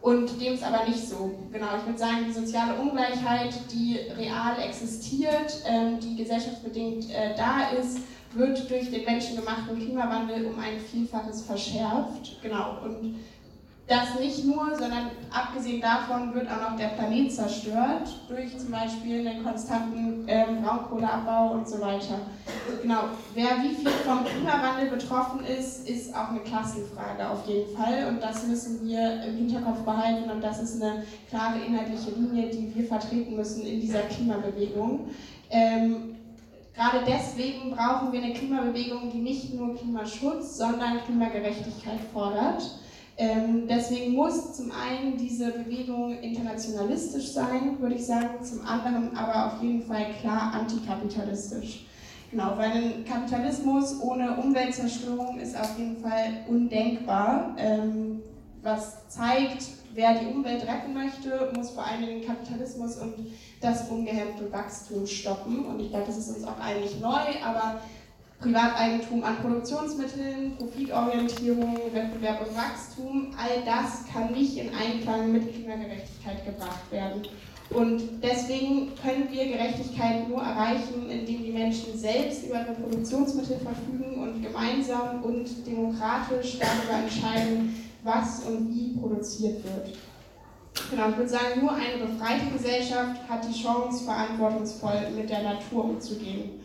Und 0.00 0.40
dem 0.40 0.54
ist 0.54 0.64
aber 0.64 0.88
nicht 0.88 1.06
so. 1.06 1.30
Genau, 1.52 1.66
ich 1.78 1.84
würde 1.84 1.98
sagen, 1.98 2.24
die 2.26 2.32
soziale 2.32 2.80
Ungleichheit, 2.80 3.52
die 3.70 3.98
real 4.16 4.56
existiert, 4.66 5.62
ähm, 5.66 6.00
die 6.00 6.16
gesellschaftsbedingt 6.16 7.10
äh, 7.10 7.34
da 7.36 7.68
ist, 7.78 7.98
wird 8.32 8.70
durch 8.70 8.90
den 8.90 9.04
menschengemachten 9.04 9.78
Klimawandel 9.78 10.46
um 10.46 10.58
ein 10.58 10.80
Vielfaches 10.80 11.42
verschärft. 11.42 12.40
Genau, 12.42 12.78
und 12.82 13.16
das 13.90 14.20
nicht 14.20 14.44
nur, 14.44 14.70
sondern 14.78 15.10
abgesehen 15.32 15.80
davon 15.80 16.32
wird 16.32 16.46
auch 16.48 16.70
noch 16.70 16.76
der 16.76 16.88
Planet 16.88 17.32
zerstört 17.32 18.08
durch 18.28 18.56
zum 18.56 18.70
Beispiel 18.70 19.24
den 19.24 19.42
konstanten 19.42 20.24
ähm, 20.28 20.62
Braunkohleabbau 20.62 21.54
und 21.54 21.68
so 21.68 21.80
weiter. 21.80 22.20
Genau, 22.80 23.00
wer 23.34 23.62
wie 23.64 23.74
viel 23.74 23.90
vom 23.90 24.24
Klimawandel 24.24 24.90
betroffen 24.90 25.44
ist, 25.44 25.88
ist 25.88 26.14
auch 26.14 26.28
eine 26.28 26.38
Klassenfrage 26.38 27.28
auf 27.28 27.44
jeden 27.48 27.76
Fall 27.76 28.06
und 28.08 28.22
das 28.22 28.46
müssen 28.46 28.86
wir 28.86 29.24
im 29.24 29.36
Hinterkopf 29.36 29.80
behalten 29.80 30.30
und 30.30 30.40
das 30.40 30.62
ist 30.62 30.80
eine 30.80 31.02
klare 31.28 31.58
inhaltliche 31.58 32.12
Linie, 32.12 32.48
die 32.48 32.72
wir 32.72 32.84
vertreten 32.84 33.34
müssen 33.34 33.66
in 33.66 33.80
dieser 33.80 34.02
Klimabewegung. 34.02 35.10
Ähm, 35.50 36.14
Gerade 36.76 37.04
deswegen 37.04 37.72
brauchen 37.72 38.12
wir 38.12 38.22
eine 38.22 38.32
Klimabewegung, 38.34 39.10
die 39.10 39.18
nicht 39.18 39.52
nur 39.52 39.76
Klimaschutz, 39.76 40.58
sondern 40.58 41.04
Klimagerechtigkeit 41.04 41.98
fordert. 42.12 42.62
Ähm, 43.20 43.68
deswegen 43.68 44.14
muss 44.14 44.54
zum 44.54 44.72
einen 44.72 45.18
diese 45.18 45.52
Bewegung 45.52 46.18
internationalistisch 46.20 47.32
sein, 47.32 47.78
würde 47.78 47.96
ich 47.96 48.06
sagen, 48.06 48.42
zum 48.42 48.66
anderen 48.66 49.14
aber 49.14 49.52
auf 49.52 49.62
jeden 49.62 49.82
Fall 49.82 50.06
klar 50.22 50.54
antikapitalistisch. 50.54 51.84
Genau, 52.30 52.56
weil 52.56 52.70
ein 52.70 53.04
Kapitalismus 53.04 54.00
ohne 54.00 54.38
Umweltzerstörung 54.38 55.38
ist 55.38 55.54
auf 55.54 55.78
jeden 55.78 55.98
Fall 55.98 56.44
undenkbar. 56.48 57.54
Ähm, 57.58 58.22
was 58.62 59.06
zeigt, 59.08 59.66
wer 59.92 60.14
die 60.14 60.26
Umwelt 60.26 60.62
retten 60.62 60.94
möchte, 60.94 61.52
muss 61.54 61.72
vor 61.72 61.86
allem 61.86 62.06
den 62.06 62.24
Kapitalismus 62.24 62.96
und 62.96 63.16
das 63.60 63.90
ungehemmte 63.90 64.50
Wachstum 64.50 65.06
stoppen. 65.06 65.66
Und 65.66 65.80
ich 65.80 65.90
glaube, 65.90 66.06
das 66.06 66.16
ist 66.16 66.30
uns 66.30 66.44
auch 66.44 66.58
eigentlich 66.58 66.98
neu, 67.00 67.44
aber 67.44 67.80
Privateigentum 68.40 69.22
an 69.22 69.36
Produktionsmitteln, 69.36 70.56
Profitorientierung, 70.56 71.76
Wettbewerb 71.92 72.48
und 72.48 72.56
Wachstum, 72.56 73.34
all 73.36 73.62
das 73.66 74.06
kann 74.10 74.32
nicht 74.32 74.56
in 74.56 74.70
Einklang 74.74 75.30
mit 75.30 75.52
Klimagerechtigkeit 75.52 76.46
gebracht 76.46 76.90
werden. 76.90 77.22
Und 77.68 78.02
deswegen 78.22 78.92
können 79.00 79.28
wir 79.30 79.46
Gerechtigkeit 79.46 80.28
nur 80.28 80.42
erreichen, 80.42 81.08
indem 81.08 81.44
die 81.44 81.52
Menschen 81.52 81.96
selbst 81.96 82.46
über 82.46 82.62
ihre 82.62 82.72
Produktionsmittel 82.72 83.58
verfügen 83.58 84.22
und 84.22 84.42
gemeinsam 84.42 85.22
und 85.22 85.48
demokratisch 85.66 86.58
darüber 86.58 87.04
entscheiden, 87.04 87.76
was 88.02 88.44
und 88.44 88.70
wie 88.70 88.98
produziert 88.98 89.62
wird. 89.62 89.96
Genau, 90.90 91.10
ich 91.10 91.16
würde 91.16 91.28
sagen, 91.28 91.60
nur 91.60 91.72
eine 91.72 92.06
befreite 92.06 92.46
Gesellschaft 92.52 93.20
hat 93.28 93.46
die 93.46 93.62
Chance, 93.62 94.04
verantwortungsvoll 94.04 95.10
mit 95.14 95.28
der 95.28 95.42
Natur 95.42 95.84
umzugehen. 95.84 96.59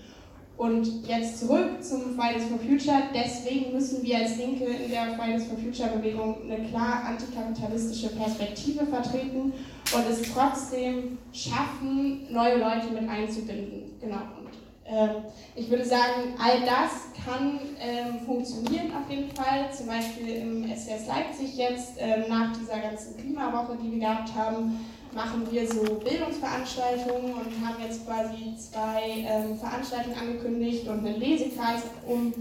Und 0.58 1.06
jetzt 1.06 1.42
zurück 1.42 1.84
zum 1.84 2.16
Fridays 2.16 2.46
for 2.46 2.58
Future. 2.58 3.04
Deswegen 3.14 3.74
müssen 3.74 4.02
wir 4.04 4.18
als 4.20 4.38
Linke 4.38 4.64
in 4.64 4.90
der 4.90 5.14
Fridays 5.16 5.46
for 5.46 5.58
Future 5.58 5.90
Bewegung 5.98 6.38
eine 6.44 6.66
klar 6.70 7.04
antikapitalistische 7.06 8.16
Perspektive 8.16 8.86
vertreten 8.86 9.52
und 9.94 10.10
es 10.10 10.22
trotzdem 10.34 11.18
schaffen, 11.34 12.26
neue 12.32 12.58
Leute 12.58 12.88
mit 12.94 13.10
einzubinden. 13.10 13.92
Genau. 14.00 14.22
Und, 14.40 14.90
äh, 14.90 15.24
ich 15.56 15.70
würde 15.70 15.84
sagen, 15.84 16.36
all 16.42 16.62
das 16.62 17.12
kann 17.26 17.60
äh, 17.78 18.26
funktionieren 18.26 18.94
auf 18.96 19.12
jeden 19.12 19.32
Fall. 19.32 19.70
Zum 19.76 19.88
Beispiel 19.88 20.36
im 20.38 20.64
SWS 20.74 21.08
Leipzig 21.08 21.58
jetzt 21.58 21.98
äh, 21.98 22.30
nach 22.30 22.56
dieser 22.58 22.80
ganzen 22.80 23.18
Klimawoche, 23.18 23.78
die 23.84 23.92
wir 23.92 24.00
gehabt 24.00 24.34
haben 24.34 24.80
machen 25.16 25.48
wir 25.50 25.66
so 25.66 25.82
Bildungsveranstaltungen 25.96 27.34
und 27.34 27.66
haben 27.66 27.82
jetzt 27.82 28.06
quasi 28.06 28.56
zwei 28.58 29.26
ähm, 29.26 29.58
Veranstaltungen 29.58 30.18
angekündigt 30.18 30.88
und 30.88 31.00
einen 31.00 31.20
Lesekreis, 31.20 31.84
um 32.06 32.34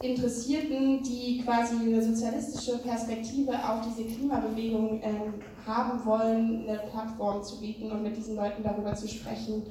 Interessierten, 0.00 1.02
die 1.02 1.42
quasi 1.42 1.74
eine 1.74 2.00
sozialistische 2.00 2.78
Perspektive 2.78 3.52
auf 3.52 3.80
diese 3.88 4.06
Klimabewegung 4.08 5.00
ähm, 5.02 5.34
haben 5.66 6.04
wollen, 6.04 6.68
eine 6.68 6.78
Plattform 6.90 7.42
zu 7.42 7.58
bieten 7.60 7.90
und 7.90 8.02
mit 8.04 8.16
diesen 8.16 8.36
Leuten 8.36 8.62
darüber 8.62 8.94
zu 8.94 9.08
sprechen. 9.08 9.64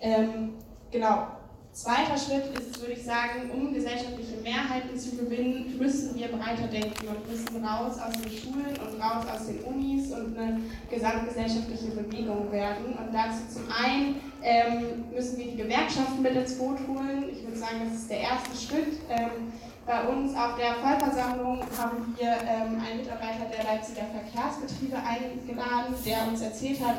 Ähm, 0.00 0.54
genau, 0.90 1.28
Zweiter 1.72 2.18
Schritt 2.18 2.58
ist, 2.58 2.80
würde 2.80 2.92
ich 2.94 3.04
sagen, 3.04 3.48
um 3.54 3.72
gesellschaftliche 3.72 4.36
Mehrheiten 4.42 4.98
zu 4.98 5.16
gewinnen, 5.16 5.78
müssen 5.78 6.16
wir 6.16 6.26
breiter 6.28 6.66
denken 6.66 7.06
und 7.06 7.30
müssen 7.30 7.64
raus 7.64 7.94
aus 7.96 8.20
den 8.20 8.30
Schulen 8.30 8.76
und 8.76 9.00
raus 9.00 9.24
aus 9.32 9.46
den 9.46 9.62
Unis 9.62 10.10
und 10.10 10.36
eine 10.36 10.60
gesamtgesellschaftliche 10.90 11.92
Bewegung 11.92 12.50
werden. 12.50 12.86
Und 12.98 13.14
dazu 13.14 13.38
zum 13.48 13.70
einen 13.70 14.16
ähm, 14.42 15.04
müssen 15.14 15.38
wir 15.38 15.46
die 15.46 15.56
Gewerkschaften 15.56 16.20
mit 16.20 16.34
ins 16.34 16.58
Boot 16.58 16.78
holen. 16.88 17.30
Ich 17.30 17.44
würde 17.44 17.56
sagen, 17.56 17.82
das 17.84 18.00
ist 18.00 18.10
der 18.10 18.20
erste 18.20 18.56
Schritt. 18.56 18.98
Ähm, 19.08 19.52
bei 19.86 20.02
uns 20.08 20.36
auf 20.36 20.56
der 20.56 20.74
Vollversammlung 20.74 21.60
haben 21.78 22.14
wir 22.18 22.30
ähm, 22.30 22.82
einen 22.82 22.98
Mitarbeiter 22.98 23.46
der 23.50 23.64
Leipziger 23.64 24.06
Verkehrsbetriebe 24.10 24.96
eingeladen, 24.96 25.94
der 26.04 26.28
uns 26.28 26.42
erzählt 26.42 26.84
hat, 26.84 26.96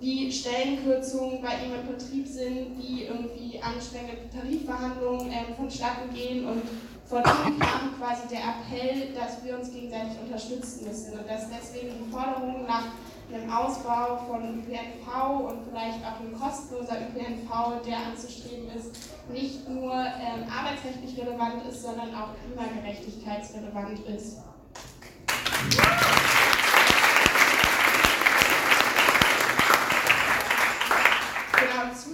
wie 0.00 0.32
Stellenkürzungen 0.32 1.42
bei 1.42 1.64
ihm 1.64 1.74
im 1.74 1.94
Betrieb 1.94 2.26
sind, 2.26 2.78
wie 2.78 3.04
irgendwie 3.04 3.60
anstrengende 3.62 4.28
Tarifverhandlungen 4.30 5.30
ähm, 5.30 5.54
vonstatten 5.56 6.12
gehen 6.14 6.46
und 6.46 6.62
von 7.04 7.18
ihm 7.18 7.58
kam 7.58 7.98
quasi 7.98 8.28
der 8.28 8.38
Appell, 8.38 9.12
dass 9.14 9.44
wir 9.44 9.58
uns 9.58 9.72
gegenseitig 9.72 10.16
unterstützen 10.24 10.86
müssen 10.86 11.18
und 11.18 11.28
dass 11.28 11.48
deswegen 11.50 11.92
die 11.98 12.10
Forderung 12.10 12.64
nach 12.66 12.84
einem 13.32 13.50
Ausbau 13.50 14.16
von 14.26 14.60
ÖPNV 14.60 15.50
und 15.50 15.58
vielleicht 15.68 15.98
auch 16.04 16.20
ein 16.20 16.32
kostenloser 16.32 16.96
ÖPNV, 17.00 17.84
der 17.86 17.98
anzustreben 18.06 18.70
ist, 18.70 19.10
nicht 19.30 19.68
nur 19.68 19.92
ähm, 19.92 20.46
arbeitsrechtlich 20.50 21.18
relevant 21.20 21.66
ist, 21.68 21.82
sondern 21.82 22.14
auch 22.14 22.30
klimagerechtigkeitsrelevant 22.46 24.00
ist. 24.06 24.38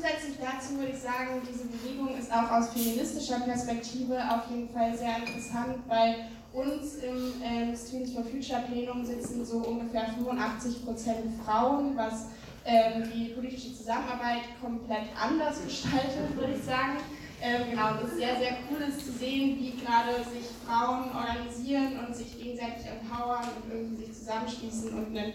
zusätzlich 0.07 0.37
dazu 0.41 0.79
würde 0.79 0.93
ich 0.93 1.01
sagen, 1.01 1.43
diese 1.49 1.65
Bewegung 1.67 2.17
ist 2.17 2.33
auch 2.47 2.59
aus 2.59 2.69
feministischer 2.71 3.41
Perspektive 3.41 4.19
auf 4.31 4.51
jeden 4.51 4.69
Fall 4.69 4.97
sehr 4.97 5.17
interessant. 5.19 5.87
Bei 5.89 6.17
uns 6.53 6.97
im 6.97 7.43
äh, 7.43 7.77
Students 7.77 8.13
for 8.13 8.25
Future 8.25 8.63
Plenum 8.69 9.05
sitzen 9.05 9.45
so 9.45 9.59
ungefähr 9.59 10.07
85 10.17 10.85
Prozent 10.85 11.41
Frauen, 11.45 11.97
was 11.97 12.27
ähm, 12.65 13.05
die 13.15 13.27
politische 13.35 13.75
Zusammenarbeit 13.75 14.43
komplett 14.61 15.09
anders 15.21 15.63
gestaltet, 15.65 16.35
würde 16.35 16.55
ich 16.57 16.65
sagen. 16.65 16.99
Ähm, 17.41 17.71
genau, 17.71 17.91
und 17.91 18.09
es 18.09 18.17
sehr, 18.17 18.37
sehr 18.37 18.57
cool 18.71 18.81
ist 18.89 19.05
zu 19.05 19.13
sehen, 19.13 19.59
wie 19.59 19.73
gerade 19.73 20.17
sich 20.25 20.49
Frauen 20.67 21.11
organisieren 21.15 21.99
und 22.07 22.17
sich 22.17 22.39
gegenseitig 22.39 22.87
empowern 22.87 23.45
und 23.63 23.73
irgendwie 23.73 24.07
sich 24.07 24.15
zusammenschließen 24.15 24.95
und 24.95 25.17
einen 25.17 25.33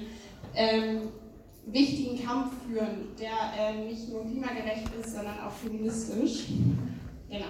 ähm, 0.56 1.02
wichtigen 1.68 2.26
Kampf 2.26 2.54
führen, 2.68 3.10
der 3.20 3.54
äh, 3.56 3.86
nicht 3.86 4.10
nur 4.10 4.24
klimagerecht 4.24 4.90
ist, 5.00 5.14
sondern 5.14 5.40
auch 5.42 5.52
feministisch. 5.52 6.48
Genau. 7.32 7.46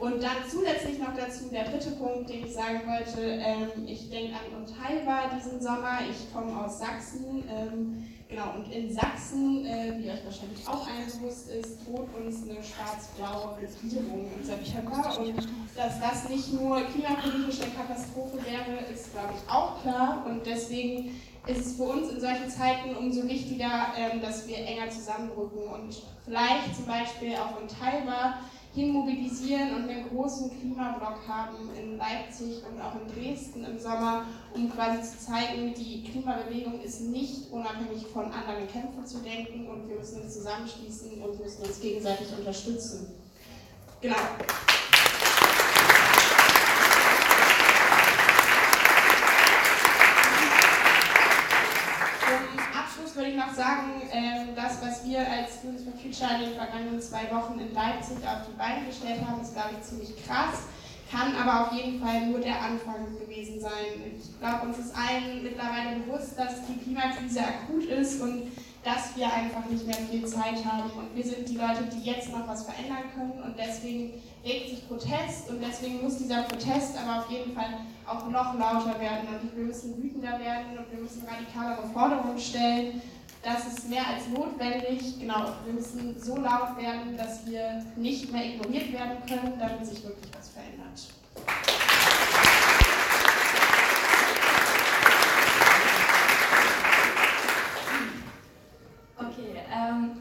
Und 0.00 0.22
dann 0.22 0.38
zusätzlich 0.50 0.98
noch 0.98 1.14
dazu 1.14 1.50
der 1.52 1.64
dritte 1.64 1.90
Punkt, 1.92 2.30
den 2.30 2.46
ich 2.46 2.54
sagen 2.54 2.80
wollte. 2.86 3.20
Ähm, 3.20 3.86
ich 3.86 4.08
denke 4.08 4.32
an 4.34 4.62
Unteilbar 4.62 5.30
diesen 5.36 5.60
Sommer. 5.60 5.98
Ich 6.10 6.32
komme 6.32 6.58
aus 6.58 6.78
Sachsen. 6.78 7.44
Ähm, 7.50 8.04
genau, 8.30 8.54
und 8.56 8.72
in 8.72 8.90
Sachsen, 8.90 9.66
äh, 9.66 9.92
wie 9.98 10.10
euch 10.10 10.24
wahrscheinlich 10.24 10.66
auch 10.66 10.88
allen 10.88 11.06
bewusst 11.06 11.50
ist, 11.50 11.86
droht 11.86 12.08
uns 12.16 12.48
eine 12.48 12.62
schwarz-blaue 12.62 13.58
Regierung 13.58 14.26
im 14.34 14.42
September. 14.42 15.20
Und 15.20 15.36
dass 15.76 16.00
das 16.00 16.28
nicht 16.30 16.54
nur 16.54 16.80
klimapolitisch 16.84 17.60
eine 17.60 17.72
Katastrophe 17.72 18.38
wäre, 18.38 18.84
ist, 18.90 19.12
glaube 19.12 19.34
ich, 19.36 19.50
auch 19.52 19.82
klar. 19.82 20.24
Und 20.26 20.46
deswegen 20.46 21.10
ist 21.46 21.66
es 21.66 21.76
für 21.76 21.84
uns 21.84 22.10
in 22.10 22.20
solchen 22.20 22.50
Zeiten 22.50 22.96
umso 22.96 23.28
wichtiger, 23.28 23.92
ähm, 23.96 24.20
dass 24.20 24.46
wir 24.48 24.58
enger 24.58 24.90
zusammenrücken 24.90 25.62
und 25.62 26.02
vielleicht 26.24 26.74
zum 26.74 26.86
Beispiel 26.86 27.34
auch 27.36 27.60
unteilbar 27.60 28.40
hinmobilisieren 28.74 29.74
und 29.74 29.88
einen 29.88 30.08
großen 30.10 30.50
Klimablock 30.50 31.26
haben 31.26 31.56
in 31.80 31.96
Leipzig 31.96 32.62
und 32.70 32.78
auch 32.78 32.92
in 33.00 33.08
Dresden 33.08 33.64
im 33.64 33.78
Sommer, 33.78 34.26
um 34.54 34.70
quasi 34.70 35.02
zu 35.02 35.18
zeigen, 35.18 35.72
die 35.72 36.04
Klimabewegung 36.04 36.82
ist 36.82 37.00
nicht 37.00 37.50
unabhängig 37.50 38.06
von 38.12 38.24
anderen 38.24 38.68
Kämpfen 38.68 39.06
zu 39.06 39.18
denken 39.20 39.66
und 39.66 39.88
wir 39.88 39.96
müssen 39.96 40.20
uns 40.20 40.34
zusammenschließen 40.34 41.22
und 41.22 41.40
müssen 41.40 41.62
uns 41.62 41.80
gegenseitig 41.80 42.26
unterstützen. 42.36 43.14
Genau. 44.02 44.16
Würde 53.16 53.30
ich 53.30 53.36
noch 53.36 53.52
sagen, 53.52 54.02
ähm, 54.12 54.48
das, 54.54 54.82
was 54.82 55.04
wir 55.04 55.20
als 55.20 55.58
Students 55.58 55.84
for 55.84 55.92
Future 55.94 56.34
in 56.34 56.50
den 56.50 56.54
vergangenen 56.54 57.00
zwei 57.00 57.24
Wochen 57.32 57.58
in 57.58 57.72
Leipzig 57.72 58.18
auf 58.18 58.46
die 58.46 58.56
Beine 58.56 58.86
gestellt 58.86 59.26
haben, 59.26 59.40
ist, 59.40 59.54
glaube 59.54 59.70
ich, 59.78 59.82
ziemlich 59.82 60.12
krass, 60.26 60.68
kann 61.10 61.34
aber 61.34 61.66
auf 61.66 61.72
jeden 61.72 62.00
Fall 62.00 62.26
nur 62.26 62.40
der 62.40 62.60
Anfang 62.60 63.16
gewesen 63.18 63.60
sein. 63.60 64.04
Ich 64.20 64.38
glaube, 64.38 64.66
uns 64.66 64.78
ist 64.78 64.94
allen 64.94 65.42
mittlerweile 65.42 66.00
bewusst, 66.00 66.38
dass 66.38 66.66
die 66.66 66.76
Klimakrise 66.76 67.40
akut 67.40 67.84
ist 67.84 68.20
und 68.20 68.52
dass 68.86 69.16
wir 69.16 69.26
einfach 69.26 69.64
nicht 69.68 69.84
mehr 69.84 69.96
viel 69.96 70.24
Zeit 70.24 70.64
haben. 70.64 70.88
Und 70.96 71.14
wir 71.14 71.24
sind 71.24 71.48
die 71.48 71.56
Leute, 71.56 71.82
die 71.92 72.08
jetzt 72.08 72.30
noch 72.30 72.46
was 72.46 72.64
verändern 72.64 73.02
können. 73.12 73.42
Und 73.42 73.58
deswegen 73.58 74.22
regt 74.44 74.70
sich 74.70 74.86
Protest 74.86 75.50
und 75.50 75.60
deswegen 75.60 76.04
muss 76.04 76.18
dieser 76.18 76.42
Protest 76.42 76.96
aber 76.96 77.18
auf 77.18 77.30
jeden 77.30 77.52
Fall 77.52 77.80
auch 78.06 78.30
noch 78.30 78.54
lauter 78.54 78.98
werden. 79.00 79.26
Und 79.42 79.56
wir 79.56 79.64
müssen 79.64 80.00
wütender 80.00 80.38
werden 80.38 80.78
und 80.78 80.90
wir 80.92 81.00
müssen 81.00 81.26
radikalere 81.26 81.88
Forderungen 81.92 82.38
stellen. 82.38 83.02
Das 83.42 83.66
ist 83.66 83.90
mehr 83.90 84.06
als 84.06 84.28
notwendig. 84.28 85.18
Genau, 85.18 85.46
wir 85.64 85.72
müssen 85.72 86.14
so 86.20 86.36
laut 86.36 86.78
werden, 86.78 87.16
dass 87.16 87.44
wir 87.44 87.84
nicht 87.96 88.30
mehr 88.32 88.54
ignoriert 88.54 88.92
werden 88.92 89.16
können, 89.28 89.58
damit 89.58 89.84
sich 89.84 90.04
wirklich 90.04 90.30
was 90.32 90.48
verändert. 90.50 90.86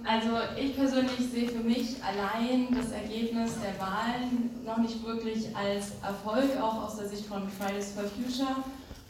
Also 0.07 0.37
ich 0.55 0.75
persönlich 0.75 1.19
sehe 1.31 1.49
für 1.49 1.63
mich 1.63 1.95
allein 2.03 2.67
das 2.71 2.91
Ergebnis 2.91 3.55
der 3.59 3.77
Wahlen 3.79 4.51
noch 4.75 4.83
nicht 4.83 5.05
wirklich 5.05 5.55
als 5.55 5.93
Erfolg, 6.03 6.61
auch 6.61 6.83
aus 6.83 6.97
der 6.97 7.07
Sicht 7.07 7.25
von 7.25 7.43
Fridays 7.49 7.93
for 7.93 8.03
Future 8.03 8.55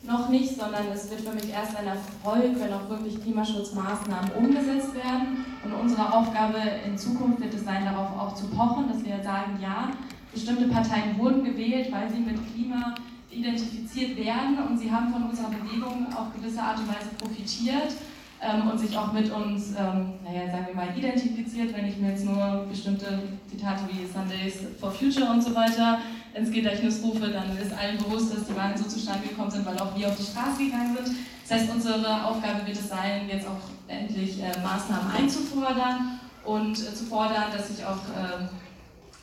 noch 0.03 0.29
nicht, 0.29 0.55
sondern 0.55 0.85
es 0.93 1.09
wird 1.09 1.21
für 1.21 1.33
mich 1.33 1.49
erst 1.49 1.75
ein 1.77 1.87
Erfolg, 1.87 2.59
wenn 2.59 2.71
auch 2.71 2.87
wirklich 2.89 3.21
Klimaschutzmaßnahmen 3.23 4.31
umgesetzt 4.33 4.93
werden. 4.93 5.43
Und 5.63 5.73
unsere 5.73 6.13
Aufgabe 6.13 6.59
in 6.85 6.95
Zukunft 6.95 7.39
wird 7.41 7.55
es 7.55 7.65
sein, 7.65 7.85
darauf 7.85 8.11
auch 8.15 8.35
zu 8.35 8.45
pochen, 8.49 8.87
dass 8.87 9.03
wir 9.03 9.23
sagen, 9.23 9.57
ja, 9.59 9.89
bestimmte 10.31 10.67
Parteien 10.67 11.17
wurden 11.17 11.43
gewählt, 11.43 11.91
weil 11.91 12.07
sie 12.11 12.19
mit 12.19 12.37
Klima 12.53 12.93
identifiziert 13.31 14.15
werden 14.15 14.59
und 14.69 14.77
sie 14.77 14.91
haben 14.91 15.11
von 15.11 15.23
unserer 15.23 15.49
Bewegung 15.49 16.05
auf 16.15 16.31
gewisse 16.35 16.61
Art 16.61 16.77
und 16.77 16.87
Weise 16.87 17.09
profitiert 17.17 17.95
ähm, 18.41 18.69
und 18.69 18.77
sich 18.79 18.97
auch 18.97 19.11
mit 19.13 19.31
uns, 19.31 19.69
ähm, 19.69 20.13
naja, 20.23 20.51
sagen 20.51 20.67
wir 20.67 20.75
mal, 20.75 20.97
identifiziert, 20.97 21.75
wenn 21.75 21.87
ich 21.87 21.97
mir 21.97 22.11
jetzt 22.11 22.25
nur 22.25 22.65
bestimmte 22.69 23.19
Zitate 23.49 23.81
wie 23.91 24.05
Sundays 24.05 24.59
for 24.79 24.91
Future 24.91 25.29
und 25.31 25.41
so 25.41 25.55
weiter 25.55 25.99
ins 26.33 26.51
Gedächtnis 26.51 27.01
rufe, 27.01 27.27
dann 27.29 27.57
ist 27.57 27.73
allen 27.73 27.97
bewusst, 27.97 28.35
dass 28.35 28.45
die 28.45 28.55
Wahlen 28.55 28.77
so 28.77 28.83
zustande 28.83 29.27
gekommen 29.27 29.49
sind, 29.49 29.65
weil 29.65 29.77
auch 29.79 29.97
wir 29.97 30.07
auf 30.07 30.17
die 30.17 30.23
Straße 30.23 30.65
gegangen 30.65 30.97
sind. 30.97 31.17
Das 31.47 31.59
heißt, 31.59 31.71
unsere 31.73 32.25
Aufgabe 32.25 32.65
wird 32.65 32.77
es 32.77 32.89
sein, 32.89 33.29
jetzt 33.29 33.47
auch 33.47 33.69
endlich 33.87 34.41
äh, 34.41 34.59
Maßnahmen 34.61 35.11
einzufordern 35.15 36.19
und 36.43 36.73
äh, 36.73 36.93
zu 36.93 37.05
fordern, 37.05 37.45
dass 37.55 37.69
sich 37.69 37.85
auch 37.85 37.97
äh, 37.97 38.47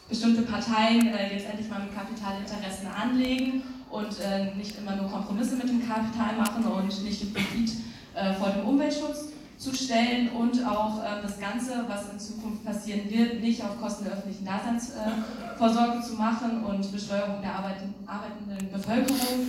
bestimmte 0.08 0.42
Parteien 0.42 1.08
äh, 1.08 1.34
jetzt 1.34 1.48
endlich 1.48 1.68
mal 1.68 1.80
mit 1.80 1.94
Kapitalinteressen 1.94 2.86
anlegen 2.88 3.62
und 3.90 4.20
äh, 4.20 4.54
nicht 4.56 4.78
immer 4.78 4.96
nur 4.96 5.10
Kompromisse 5.10 5.56
mit 5.56 5.68
dem 5.68 5.86
Kapital 5.86 6.36
machen 6.38 6.64
und 6.64 7.04
nicht 7.04 7.22
den 7.22 7.32
Profit 7.32 7.72
äh, 8.14 8.34
vor 8.34 8.50
dem 8.50 8.66
Umweltschutz 8.66 9.32
zu 9.62 9.72
stellen 9.74 10.30
und 10.30 10.66
auch 10.66 10.98
äh, 10.98 11.22
das 11.22 11.38
Ganze, 11.38 11.84
was 11.86 12.10
in 12.10 12.18
Zukunft 12.18 12.64
passieren 12.64 13.08
wird, 13.08 13.40
nicht 13.40 13.62
auf 13.62 13.80
Kosten 13.80 14.04
der 14.04 14.14
öffentlichen 14.14 14.44
Daseinsvorsorge 14.44 15.98
äh, 15.98 16.02
zu 16.02 16.14
machen 16.14 16.64
und 16.64 16.90
Besteuerung 16.90 17.40
der 17.40 17.54
arbeitenden 17.54 18.72
Bevölkerung, 18.72 19.46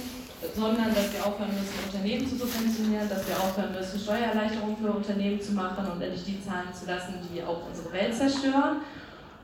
sondern 0.55 0.93
dass 0.93 1.11
wir 1.13 1.25
aufhören 1.25 1.49
müssen, 1.49 1.73
Unternehmen 1.85 2.27
zu 2.27 2.35
subventionieren, 2.35 3.09
dass 3.09 3.27
wir 3.27 3.37
aufhören 3.37 3.73
müssen, 3.73 3.99
Steuererleichterungen 3.99 4.77
für 4.77 4.91
Unternehmen 4.91 5.41
zu 5.41 5.53
machen 5.53 5.87
und 5.91 6.01
endlich 6.01 6.25
die 6.25 6.43
zahlen 6.45 6.69
zu 6.71 6.85
lassen, 6.85 7.15
die 7.33 7.41
auch 7.41 7.65
unsere 7.67 7.91
Welt 7.91 8.13
zerstören. 8.13 8.81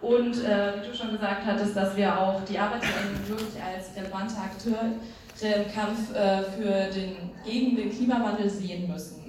Und 0.01 0.43
äh, 0.43 0.73
wie 0.79 0.87
du 0.87 0.95
schon 0.95 1.11
gesagt 1.11 1.45
hattest, 1.45 1.75
dass 1.75 1.95
wir 1.97 2.17
auch 2.17 2.41
die 2.45 2.57
ArbeiterInnen 2.57 3.27
wirklich 3.27 3.61
als 3.61 3.95
relevante 3.97 4.35
Akteure 4.37 4.91
im 5.47 5.71
Kampf 5.73 6.13
äh, 6.13 6.43
für 6.43 6.93
den, 6.93 7.31
gegen 7.45 7.75
den 7.75 7.89
Klimawandel 7.89 8.49
sehen 8.49 8.87
müssen. 8.87 9.19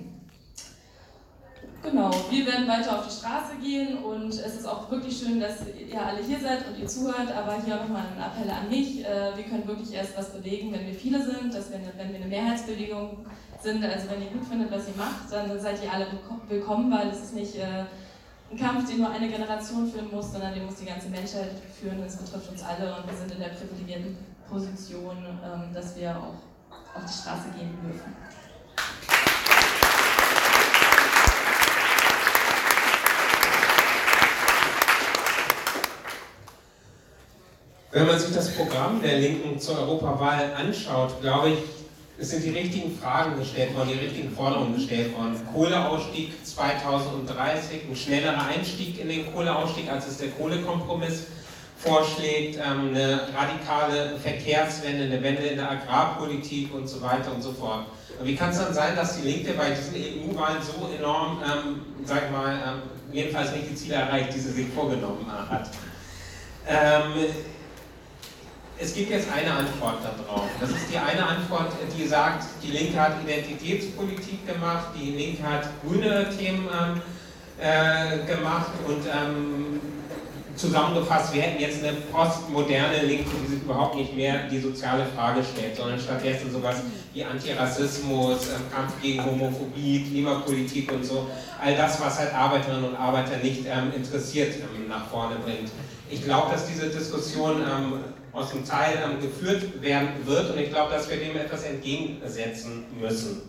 Genau, 1.83 2.11
wir 2.31 2.47
werden 2.47 2.69
weiter 2.69 2.99
auf 2.99 3.07
die 3.07 3.15
Straße 3.15 3.57
gehen 3.63 4.05
und 4.05 4.29
es 4.29 4.55
ist 4.55 4.67
auch 4.67 4.91
wirklich 4.91 5.17
schön, 5.17 5.41
dass 5.41 5.61
ihr 5.67 6.01
alle 6.01 6.23
hier 6.23 6.39
seid 6.39 6.69
und 6.69 6.79
ihr 6.79 6.87
zuhört, 6.87 7.33
aber 7.35 7.57
hier 7.65 7.77
nochmal 7.77 8.03
ein 8.03 8.21
Appell 8.21 8.51
an 8.51 8.69
mich. 8.69 9.03
Äh, 9.03 9.35
wir 9.35 9.45
können 9.45 9.67
wirklich 9.67 9.95
erst 9.95 10.17
was 10.17 10.31
bewegen, 10.31 10.73
wenn 10.73 10.87
wir 10.87 10.95
viele 10.95 11.23
sind, 11.23 11.55
dass 11.55 11.71
wir, 11.71 11.81
wenn 11.97 12.11
wir 12.11 12.17
eine 12.17 12.27
Mehrheitsbewegung 12.27 13.25
sind, 13.63 13.83
also 13.83 14.11
wenn 14.11 14.23
ihr 14.23 14.29
gut 14.29 14.47
findet, 14.47 14.71
was 14.71 14.89
ihr 14.89 14.97
macht, 14.99 15.33
dann 15.33 15.59
seid 15.59 15.83
ihr 15.83 15.91
alle 15.91 16.07
willkommen, 16.49 16.93
weil 16.93 17.09
es 17.09 17.23
ist 17.23 17.35
nicht 17.35 17.57
äh, 17.57 17.85
ein 18.51 18.59
Kampf, 18.59 18.87
den 18.91 18.99
nur 18.99 19.11
eine 19.11 19.29
Generation 19.29 19.91
führen 19.91 20.11
muss, 20.13 20.33
sondern 20.33 20.53
den 20.53 20.67
muss 20.67 20.77
die 20.77 20.87
ganze 20.87 21.09
Menschheit 21.09 21.53
führen. 21.81 22.03
Es 22.03 22.17
betrifft 22.17 22.51
uns 22.51 22.63
alle 22.63 22.95
und 22.95 23.09
wir 23.09 23.17
sind 23.17 23.33
in 23.33 23.39
der 23.39 23.51
privilegierten 23.57 24.19
Position, 24.51 25.17
ähm, 25.45 25.73
dass 25.73 25.97
wir 25.97 26.11
auch 26.11 26.35
auf 26.95 27.05
die 27.07 27.13
Straße 27.13 27.51
gehen 27.57 27.79
dürfen. 27.83 28.17
Wenn 37.93 38.07
man 38.07 38.19
sich 38.19 38.35
das 38.35 38.55
Programm 38.55 39.03
der 39.03 39.19
Linken 39.19 39.59
zur 39.59 39.79
Europawahl 39.79 40.53
anschaut, 40.55 41.21
glaube 41.21 41.51
ich, 41.51 41.59
es 42.19 42.31
sind 42.31 42.45
die 42.45 42.51
richtigen 42.51 42.97
Fragen 42.99 43.39
gestellt 43.39 43.75
worden, 43.75 43.91
die 43.95 43.99
richtigen 43.99 44.31
Forderungen 44.31 44.75
gestellt 44.75 45.17
worden. 45.17 45.41
Kohleausstieg 45.53 46.33
2030, 46.45 47.83
ein 47.91 47.97
schnellerer 47.97 48.47
Einstieg 48.47 49.01
in 49.01 49.09
den 49.09 49.33
Kohleausstieg, 49.33 49.91
als 49.91 50.07
es 50.07 50.19
der 50.19 50.29
Kohlekompromiss 50.29 51.25
vorschlägt, 51.83 52.57
ähm, 52.57 52.89
eine 52.89 53.21
radikale 53.35 54.19
Verkehrswende, 54.19 55.05
eine 55.05 55.23
Wende 55.23 55.43
in 55.43 55.57
der 55.57 55.71
Agrarpolitik 55.71 56.75
und 56.75 56.87
so 56.87 57.01
weiter 57.01 57.33
und 57.35 57.43
so 57.43 57.53
fort. 57.53 57.87
Wie 58.23 58.37
kann 58.37 58.51
es 58.51 58.59
dann 58.59 58.75
sein, 58.75 58.95
dass 58.95 59.17
die 59.17 59.27
Linke 59.27 59.55
bei 59.55 59.71
diesen 59.71 59.95
EU-Wahlen 59.95 60.59
so 60.63 60.91
enorm, 60.95 61.43
ähm, 61.43 61.81
sag 62.05 62.31
mal, 62.31 62.53
ähm, 62.53 62.83
jedenfalls 63.13 63.53
nicht 63.53 63.71
die 63.71 63.75
Ziele 63.75 63.95
erreicht, 63.95 64.35
die 64.35 64.41
sie 64.41 64.53
sich 64.53 64.67
vorgenommen 64.75 65.27
hat? 65.49 65.71
Ähm, 66.69 67.33
es 68.79 68.95
gibt 68.95 69.11
jetzt 69.11 69.29
eine 69.33 69.53
Antwort 69.53 69.99
darauf. 70.03 70.49
Das 70.61 70.71
ist 70.71 70.91
die 70.91 70.99
eine 70.99 71.27
Antwort, 71.27 71.73
die 71.97 72.07
sagt, 72.07 72.45
die 72.63 72.73
Linke 72.73 73.01
hat 73.01 73.13
Identitätspolitik 73.23 74.47
gemacht, 74.47 74.89
die 74.99 75.13
Linke 75.13 75.43
hat 75.43 75.69
grüne 75.83 76.29
Themen 76.37 76.69
ähm, 76.69 77.03
äh, 77.59 78.25
gemacht 78.27 78.71
und 78.87 79.03
ähm, 79.07 79.81
zusammengefasst, 80.61 81.33
wir 81.33 81.43
hätten 81.43 81.61
jetzt 81.61 81.83
eine 81.83 81.97
postmoderne 82.13 83.03
Linke, 83.03 83.31
die 83.43 83.55
sich 83.55 83.63
überhaupt 83.63 83.97
nicht 83.97 84.15
mehr 84.15 84.47
die 84.49 84.59
soziale 84.59 85.07
Frage 85.17 85.41
stellt, 85.43 85.77
sondern 85.77 85.99
stattdessen 85.99 86.53
sowas 86.53 86.77
wie 87.15 87.25
Antirassismus, 87.25 88.49
ähm, 88.49 88.63
Kampf 88.73 89.01
gegen 89.01 89.25
Homophobie, 89.25 90.07
Klimapolitik 90.11 90.93
und 90.93 91.05
so, 91.05 91.27
all 91.61 91.75
das, 91.75 92.01
was 92.01 92.19
halt 92.19 92.35
Arbeiterinnen 92.35 92.91
und 92.91 92.97
Arbeiter 92.97 93.39
nicht 93.43 93.65
ähm, 93.67 93.93
interessiert, 93.97 94.55
ähm, 94.57 94.89
nach 94.89 95.07
vorne 95.09 95.37
bringt. 95.37 95.71
Ich 96.11 96.25
glaube, 96.25 96.53
dass 96.53 96.67
diese 96.67 96.89
Diskussion 96.89 97.63
ähm, 97.63 98.01
aus 98.33 98.51
dem 98.51 98.65
Teil 98.65 98.99
ähm, 99.03 99.21
geführt 99.21 99.83
werden 99.83 100.09
wird 100.25 100.51
und 100.51 100.59
ich 100.59 100.71
glaube, 100.71 100.93
dass 100.93 101.09
wir 101.09 101.17
dem 101.17 101.37
etwas 101.37 101.65
entgegensetzen 101.65 102.85
müssen. 103.01 103.43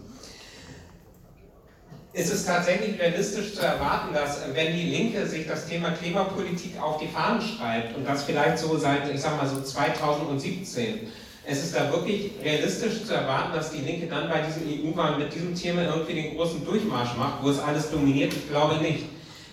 Ist 2.13 2.33
es 2.33 2.45
tatsächlich 2.45 2.99
realistisch 2.99 3.55
zu 3.55 3.61
erwarten, 3.61 4.13
dass 4.13 4.41
wenn 4.53 4.75
die 4.75 4.89
Linke 4.89 5.25
sich 5.25 5.47
das 5.47 5.67
Thema 5.67 5.91
Klimapolitik 5.91 6.81
auf 6.81 6.97
die 6.97 7.07
Fahnen 7.07 7.41
schreibt 7.41 7.95
und 7.95 8.05
das 8.05 8.23
vielleicht 8.23 8.57
so 8.57 8.77
seit, 8.77 9.13
ich 9.13 9.21
sag 9.21 9.37
mal 9.37 9.47
so 9.47 9.61
2017, 9.61 11.07
es 11.45 11.63
ist 11.63 11.75
da 11.75 11.89
wirklich 11.91 12.31
realistisch 12.43 13.05
zu 13.05 13.13
erwarten, 13.13 13.53
dass 13.53 13.71
die 13.71 13.81
Linke 13.81 14.07
dann 14.07 14.29
bei 14.29 14.41
diesen 14.41 14.63
EU-Wahlen 14.67 15.19
mit 15.19 15.33
diesem 15.33 15.55
Thema 15.55 15.83
irgendwie 15.83 16.13
den 16.13 16.35
großen 16.35 16.63
Durchmarsch 16.65 17.15
macht, 17.17 17.43
wo 17.43 17.49
es 17.49 17.59
alles 17.59 17.89
dominiert? 17.89 18.33
Ich 18.33 18.49
glaube 18.49 18.75
nicht. 18.81 19.05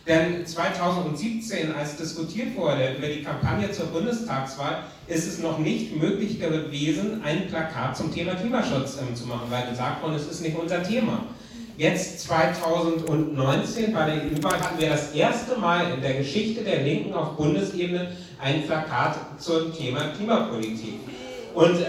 Denn 0.07 0.44
2017, 0.47 1.75
als 1.75 1.97
diskutiert 1.97 2.57
wurde 2.57 2.94
über 2.97 3.07
die 3.07 3.23
Kampagne 3.23 3.71
zur 3.71 3.87
Bundestagswahl, 3.87 4.85
ist 5.07 5.27
es 5.27 5.38
noch 5.38 5.59
nicht 5.59 5.97
möglich 5.97 6.40
gewesen, 6.40 7.23
ein 7.25 7.47
Plakat 7.47 7.97
zum 7.97 8.12
Thema 8.12 8.35
Klimaschutz 8.35 8.99
ähm, 9.01 9.14
zu 9.14 9.27
machen, 9.27 9.51
weil 9.51 9.68
gesagt 9.68 10.03
worden 10.03 10.14
es 10.14 10.27
ist 10.27 10.40
nicht 10.40 10.59
unser 10.59 10.83
Thema. 10.83 11.25
Jetzt 11.79 12.23
2019 12.23 13.93
bei 13.93 14.07
der 14.07 14.14
EU-Wahl 14.17 14.61
hatten 14.61 14.81
wir 14.81 14.88
das 14.88 15.12
erste 15.12 15.57
Mal 15.57 15.93
in 15.95 16.03
der 16.03 16.14
Geschichte 16.14 16.64
der 16.64 16.83
Linken 16.83 17.14
auf 17.14 17.37
Bundesebene 17.37 18.17
ein 18.43 18.67
Plakat 18.67 19.17
zum 19.38 19.73
Thema 19.73 20.09
Klimapolitik. 20.09 20.95
Und 21.55 21.77
äh, 21.77 21.85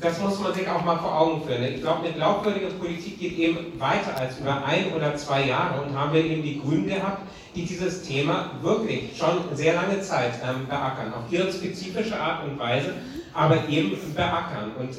das 0.00 0.18
muss 0.20 0.40
man 0.40 0.54
sich 0.54 0.66
auch 0.66 0.82
mal 0.82 0.96
vor 0.96 1.20
Augen 1.20 1.42
führen. 1.46 1.62
Ich 1.62 1.82
glaube, 1.82 2.06
eine 2.06 2.14
glaubwürdige 2.14 2.68
Politik 2.68 3.20
geht 3.20 3.36
eben 3.36 3.78
weiter 3.78 4.16
als 4.16 4.38
über 4.38 4.64
ein 4.64 4.94
oder 4.96 5.14
zwei 5.16 5.44
Jahre 5.44 5.82
und 5.82 5.94
haben 5.94 6.14
wir 6.14 6.24
eben 6.24 6.42
die 6.42 6.62
Grünen 6.62 6.86
gehabt, 6.86 7.20
die 7.54 7.66
dieses 7.66 8.04
Thema 8.04 8.52
wirklich 8.62 9.10
schon 9.14 9.54
sehr 9.54 9.74
lange 9.74 10.00
Zeit 10.00 10.40
ähm, 10.42 10.66
beackern, 10.66 11.12
auf 11.12 11.30
ihre 11.30 11.52
spezifische 11.52 12.18
Art 12.18 12.44
und 12.44 12.58
Weise, 12.58 12.94
aber 13.34 13.68
eben 13.68 13.90
beackern. 14.14 14.72
Und 14.78 14.96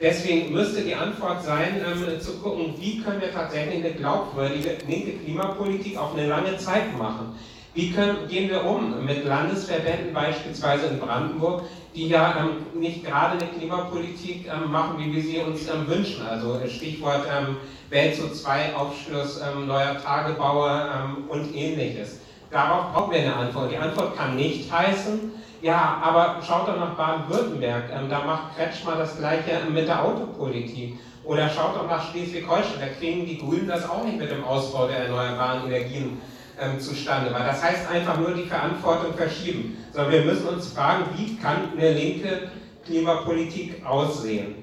Deswegen 0.00 0.52
müsste 0.52 0.80
die 0.80 0.94
Antwort 0.94 1.44
sein, 1.44 1.82
ähm, 1.86 2.20
zu 2.20 2.38
gucken, 2.38 2.74
wie 2.78 3.02
können 3.02 3.20
wir 3.20 3.32
tatsächlich 3.32 3.84
eine 3.84 3.92
glaubwürdige 3.92 4.78
linke 4.88 5.18
Klimapolitik 5.18 5.98
auf 5.98 6.14
eine 6.14 6.26
lange 6.26 6.56
Zeit 6.56 6.96
machen. 6.96 7.34
Wie 7.74 7.92
können, 7.92 8.26
gehen 8.28 8.48
wir 8.48 8.64
um 8.64 9.04
mit 9.04 9.24
Landesverbänden 9.26 10.14
beispielsweise 10.14 10.86
in 10.86 10.98
Brandenburg, 10.98 11.64
die 11.94 12.08
ja 12.08 12.34
ähm, 12.40 12.80
nicht 12.80 13.04
gerade 13.04 13.38
eine 13.38 13.52
Klimapolitik 13.52 14.46
ähm, 14.46 14.72
machen, 14.72 14.98
wie 14.98 15.14
wir 15.14 15.22
sie 15.22 15.38
uns 15.38 15.68
ähm, 15.68 15.86
wünschen. 15.86 16.26
Also 16.26 16.58
äh, 16.58 16.68
Stichwort 16.68 17.26
ähm, 17.30 17.58
Welt 17.90 18.16
zu 18.16 18.32
zwei, 18.32 18.74
Aufschluss 18.74 19.40
ähm, 19.40 19.66
neuer 19.66 20.02
Tagebauer 20.02 21.16
und 21.28 21.54
ähnliches. 21.54 22.20
Darauf 22.50 22.92
brauchen 22.92 23.12
wir 23.12 23.20
eine 23.20 23.36
Antwort. 23.36 23.70
Die 23.70 23.76
Antwort 23.76 24.16
kann 24.16 24.34
nicht 24.36 24.72
heißen, 24.72 25.32
ja, 25.62 26.00
aber 26.02 26.40
schaut 26.46 26.68
doch 26.68 26.78
nach 26.78 26.94
Baden-Württemberg, 26.96 27.84
ähm, 27.92 28.08
da 28.08 28.24
macht 28.24 28.56
Kretschmer 28.56 28.96
das 28.96 29.18
gleiche 29.18 29.60
mit 29.70 29.88
der 29.88 30.04
Autopolitik. 30.04 30.98
Oder 31.24 31.48
schaut 31.48 31.76
doch 31.76 31.86
nach 31.86 32.10
Schleswig-Holstein, 32.10 32.80
da 32.80 32.86
kriegen 32.98 33.26
die 33.26 33.38
Grünen 33.38 33.68
das 33.68 33.88
auch 33.88 34.04
nicht 34.04 34.18
mit 34.18 34.30
dem 34.30 34.42
Ausbau 34.42 34.88
der 34.88 35.04
erneuerbaren 35.04 35.66
Energien 35.66 36.20
ähm, 36.58 36.80
zustande. 36.80 37.32
Weil 37.32 37.44
das 37.44 37.62
heißt 37.62 37.90
einfach 37.90 38.18
nur 38.18 38.32
die 38.32 38.44
Verantwortung 38.44 39.14
verschieben. 39.14 39.76
Sondern 39.92 40.12
wir 40.12 40.22
müssen 40.22 40.48
uns 40.48 40.72
fragen, 40.72 41.04
wie 41.16 41.36
kann 41.36 41.72
eine 41.76 41.92
linke 41.92 42.50
Klimapolitik 42.86 43.84
aussehen? 43.84 44.54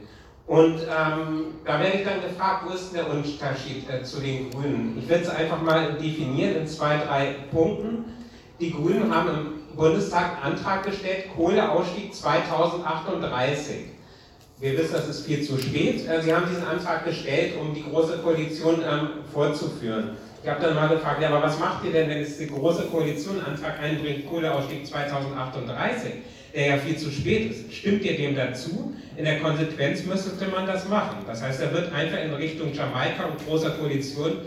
Und 0.47 0.79
ähm, 0.83 1.45
da 1.65 1.79
werde 1.79 1.97
ich 1.97 2.05
dann 2.05 2.21
gefragt, 2.21 2.63
wo 2.65 2.73
ist 2.73 2.95
der 2.95 3.09
Unterschied 3.09 3.87
äh, 3.89 4.01
zu 4.03 4.21
den 4.21 4.49
Grünen? 4.49 4.97
Ich 4.97 5.07
will 5.09 5.19
es 5.21 5.29
einfach 5.29 5.61
mal 5.61 5.93
definieren 5.93 6.55
in 6.55 6.67
zwei, 6.67 6.97
drei 6.97 7.35
Punkten. 7.51 8.05
Die 8.59 8.71
Grünen 8.71 9.13
haben 9.13 9.29
im 9.29 9.56
Bundestag 9.77 10.43
einen 10.43 10.55
Antrag 10.55 10.83
gestellt, 10.83 11.25
Kohleausstieg 11.35 12.13
2038. 12.13 13.75
Wir 14.59 14.75
wissen, 14.75 14.93
das 14.93 15.07
ist 15.07 15.27
viel 15.27 15.43
zu 15.43 15.59
spät. 15.59 16.07
Äh, 16.09 16.23
Sie 16.23 16.33
haben 16.33 16.47
diesen 16.49 16.65
Antrag 16.65 17.05
gestellt, 17.05 17.53
um 17.61 17.75
die 17.75 17.83
Große 17.83 18.17
Koalition 18.17 18.81
ähm, 18.81 19.09
vorzuführen. 19.31 20.17
Ich 20.43 20.49
habe 20.49 20.61
dann 20.61 20.73
mal 20.73 20.89
gefragt, 20.89 21.21
ja, 21.21 21.29
aber 21.29 21.43
was 21.43 21.59
macht 21.59 21.85
ihr 21.85 21.91
denn, 21.91 22.09
wenn 22.09 22.21
es 22.21 22.39
die 22.39 22.47
Große 22.47 22.83
Koalition 22.85 23.35
einen 23.37 23.53
Antrag 23.53 23.79
einbringt, 23.79 24.27
Kohleausstieg 24.27 24.87
2038, 24.87 26.11
der 26.55 26.67
ja 26.67 26.77
viel 26.77 26.97
zu 26.97 27.11
spät 27.11 27.51
ist? 27.51 27.71
Stimmt 27.71 28.03
ihr 28.03 28.17
dem 28.17 28.35
dazu? 28.35 28.95
In 29.15 29.25
der 29.25 29.39
Konsequenz 29.39 30.03
müsste 30.05 30.47
man 30.47 30.65
das 30.65 30.87
machen. 30.87 31.17
Das 31.27 31.43
heißt, 31.43 31.61
er 31.61 31.71
wird 31.71 31.93
einfach 31.93 32.19
in 32.19 32.33
Richtung 32.33 32.73
Jamaika 32.73 33.25
und 33.25 33.45
Großer 33.45 33.71
Koalition 33.71 34.37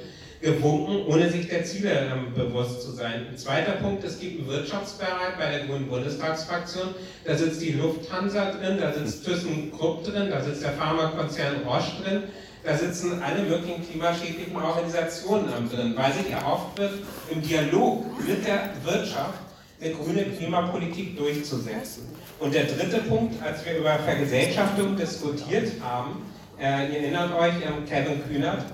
gewunken, 0.41 1.05
ohne 1.07 1.31
sich 1.31 1.49
der 1.49 1.65
Ziele 1.65 1.91
ähm, 1.91 2.33
bewusst 2.35 2.83
zu 2.83 2.93
sein. 2.93 3.27
Ein 3.31 3.37
zweiter 3.37 3.73
Punkt, 3.73 4.05
es 4.05 4.19
gibt 4.19 4.41
einen 4.41 4.49
Wirtschaftsbereich 4.49 5.37
bei 5.39 5.51
der 5.51 5.67
Grünen 5.67 5.87
Bundestagsfraktion. 5.89 6.95
Da 7.25 7.37
sitzt 7.37 7.61
die 7.61 7.73
Lufthansa 7.73 8.53
drin, 8.53 8.79
da 8.81 8.93
sitzt 8.93 9.25
ThyssenKrupp 9.25 10.05
drin, 10.05 10.31
da 10.31 10.43
sitzt 10.43 10.63
der 10.63 10.73
Pharmakonzern 10.73 11.63
Roche 11.67 12.03
drin, 12.03 12.23
da 12.65 12.77
sitzen 12.77 13.23
alle 13.23 13.43
möglichen 13.43 13.87
klimaschädlichen 13.87 14.57
Organisationen 14.57 15.69
drin, 15.71 15.95
weil 15.97 16.13
sich 16.13 16.31
erhofft 16.31 16.79
wird, 16.79 16.93
im 17.31 17.43
Dialog 17.43 18.07
mit 18.27 18.47
der 18.47 18.71
Wirtschaft 18.85 19.41
eine 19.81 19.95
grüne 19.95 20.25
Klimapolitik 20.25 21.17
durchzusetzen. 21.17 22.09
Und 22.39 22.55
der 22.55 22.65
dritte 22.65 22.99
Punkt, 23.03 23.43
als 23.43 23.65
wir 23.67 23.79
über 23.79 23.99
Vergesellschaftung 23.99 24.97
diskutiert 24.97 25.73
haben, 25.83 26.23
äh, 26.59 26.93
ihr 26.93 27.01
erinnert 27.01 27.39
euch, 27.39 27.55
äh, 27.57 27.89
Kevin 27.89 28.23
Kühnert, 28.27 28.65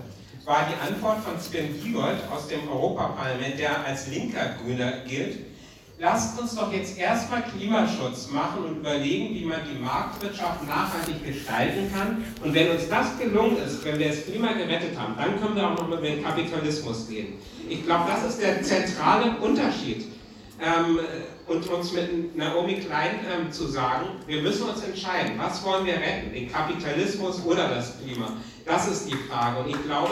war 0.46 0.68
die 0.70 0.88
Antwort 0.88 1.18
von 1.24 1.38
Sven 1.40 1.74
Giegold 1.82 2.18
aus 2.32 2.46
dem 2.46 2.68
Europaparlament, 2.68 3.58
der 3.58 3.84
als 3.84 4.06
linker 4.06 4.54
Grüner 4.62 4.92
gilt, 5.06 5.38
lasst 5.98 6.40
uns 6.40 6.54
doch 6.54 6.72
jetzt 6.72 6.96
erstmal 6.96 7.42
Klimaschutz 7.42 8.30
machen 8.30 8.64
und 8.64 8.76
überlegen, 8.76 9.34
wie 9.34 9.44
man 9.44 9.58
die 9.68 9.82
Marktwirtschaft 9.82 10.64
nachhaltig 10.66 11.24
gestalten 11.26 11.90
kann. 11.92 12.24
Und 12.44 12.54
wenn 12.54 12.70
uns 12.70 12.88
das 12.88 13.18
gelungen 13.18 13.56
ist, 13.58 13.84
wenn 13.84 13.98
wir 13.98 14.08
das 14.08 14.24
Klima 14.24 14.52
gerettet 14.52 14.96
haben, 14.96 15.16
dann 15.16 15.40
können 15.40 15.56
wir 15.56 15.68
auch 15.68 15.74
noch 15.74 15.88
über 15.88 16.00
den 16.00 16.22
Kapitalismus 16.22 17.08
reden. 17.10 17.34
Ich 17.68 17.84
glaube, 17.84 18.04
das 18.08 18.30
ist 18.30 18.40
der 18.40 18.62
zentrale 18.62 19.36
Unterschied. 19.40 20.06
Ähm, 20.58 21.00
und 21.46 21.68
uns 21.68 21.92
mit 21.92 22.34
Naomi 22.36 22.76
Klein 22.76 23.20
ähm, 23.30 23.52
zu 23.52 23.66
sagen, 23.66 24.06
wir 24.26 24.40
müssen 24.42 24.68
uns 24.68 24.82
entscheiden, 24.82 25.32
was 25.36 25.62
wollen 25.64 25.84
wir 25.84 25.94
retten, 25.94 26.32
den 26.32 26.50
Kapitalismus 26.50 27.44
oder 27.44 27.68
das 27.68 27.98
Klima. 28.00 28.32
Das 28.66 28.88
ist 28.88 29.08
die 29.08 29.14
Frage. 29.14 29.60
Und 29.60 29.68
ich 29.68 29.82
glaube, 29.84 30.10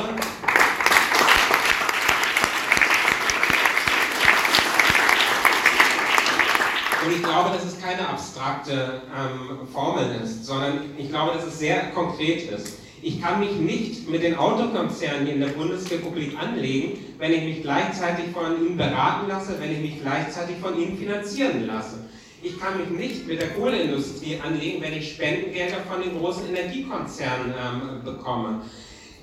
Und 7.04 7.12
ich 7.12 7.22
glaube, 7.22 7.50
dass 7.50 7.64
es 7.66 7.78
keine 7.82 8.08
abstrakte 8.08 9.02
ähm, 9.12 9.68
Formel 9.72 10.06
ist, 10.24 10.46
sondern 10.46 10.78
ich 10.96 11.10
glaube, 11.10 11.34
dass 11.34 11.44
es 11.44 11.58
sehr 11.58 11.90
konkret 11.90 12.50
ist. 12.50 12.78
Ich 13.02 13.20
kann 13.20 13.40
mich 13.40 13.56
nicht 13.56 14.08
mit 14.08 14.22
den 14.22 14.36
Autokonzernen 14.38 15.26
in 15.26 15.40
der 15.40 15.48
Bundesrepublik 15.48 16.38
anlegen, 16.38 16.98
wenn 17.18 17.32
ich 17.32 17.42
mich 17.42 17.62
gleichzeitig 17.62 18.26
von 18.32 18.64
ihnen 18.64 18.78
beraten 18.78 19.28
lasse, 19.28 19.56
wenn 19.60 19.72
ich 19.72 19.80
mich 19.80 20.00
gleichzeitig 20.00 20.56
von 20.62 20.80
ihnen 20.80 20.96
finanzieren 20.96 21.66
lasse. 21.66 22.03
Ich 22.44 22.60
kann 22.60 22.78
mich 22.78 22.90
nicht 22.90 23.26
mit 23.26 23.40
der 23.40 23.48
Kohleindustrie 23.50 24.38
anlegen, 24.38 24.82
wenn 24.82 24.92
ich 24.92 25.14
Spendengelder 25.14 25.78
von 25.90 26.02
den 26.02 26.18
großen 26.18 26.46
Energiekonzernen 26.46 27.54
ähm, 27.54 28.04
bekomme 28.04 28.60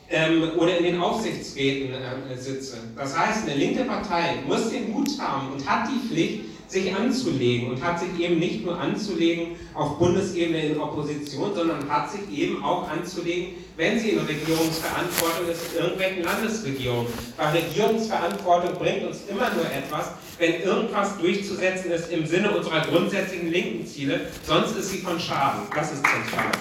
ähm, 0.09 0.49
oder 0.57 0.75
in 0.79 0.85
den 0.85 0.99
Aufsichtsräten 0.99 1.93
äh, 1.93 2.35
sitze. 2.35 2.77
Das 2.97 3.15
heißt, 3.15 3.47
eine 3.47 3.59
linke 3.59 3.83
Partei 3.83 4.37
muss 4.47 4.71
den 4.71 4.91
Mut 4.91 5.09
haben 5.19 5.53
und 5.53 5.69
hat 5.69 5.87
die 5.87 6.07
Pflicht, 6.07 6.39
sich 6.71 6.95
anzulegen 6.95 7.69
und 7.69 7.83
hat 7.83 7.99
sich 7.99 8.17
eben 8.17 8.39
nicht 8.39 8.65
nur 8.65 8.79
anzulegen 8.79 9.57
auf 9.73 9.99
Bundesebene 9.99 10.67
in 10.67 10.79
Opposition, 10.79 11.53
sondern 11.53 11.89
hat 11.89 12.09
sich 12.09 12.21
eben 12.31 12.63
auch 12.63 12.89
anzulegen, 12.89 13.55
wenn 13.81 13.99
sie 13.99 14.11
in 14.11 14.19
Regierungsverantwortung 14.19 15.49
ist, 15.49 15.73
in 15.73 15.81
irgendwelchen 15.81 16.23
Landesregierungen. 16.23 17.11
Weil 17.35 17.63
Regierungsverantwortung 17.63 18.75
bringt 18.75 19.07
uns 19.07 19.21
immer 19.27 19.49
nur 19.55 19.65
etwas, 19.65 20.11
wenn 20.37 20.61
irgendwas 20.61 21.17
durchzusetzen 21.17 21.89
ist 21.89 22.11
im 22.11 22.27
Sinne 22.27 22.51
unserer 22.51 22.81
grundsätzlichen 22.81 23.51
linken 23.51 23.87
Ziele, 23.87 24.27
sonst 24.43 24.77
ist 24.77 24.91
sie 24.91 24.99
von 24.99 25.19
Schaden. 25.19 25.61
Das 25.75 25.93
ist 25.93 26.05
zentral. 26.05 26.51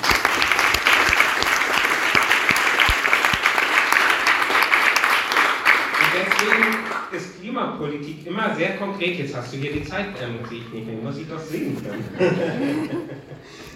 deswegen 6.14 6.76
ist 7.12 7.40
Klimapolitik 7.40 8.26
immer 8.26 8.54
sehr 8.56 8.76
konkret. 8.76 9.18
Jetzt 9.18 9.36
hast 9.36 9.52
du 9.52 9.58
hier 9.58 9.72
die 9.72 9.84
Zeit, 9.84 10.06
kriege 10.14 10.64
ich 10.66 10.72
nicht 10.72 10.86
hin, 10.88 11.04
muss 11.04 11.18
ich 11.18 11.28
doch 11.28 11.38
singen 11.38 11.76
können. 11.82 12.08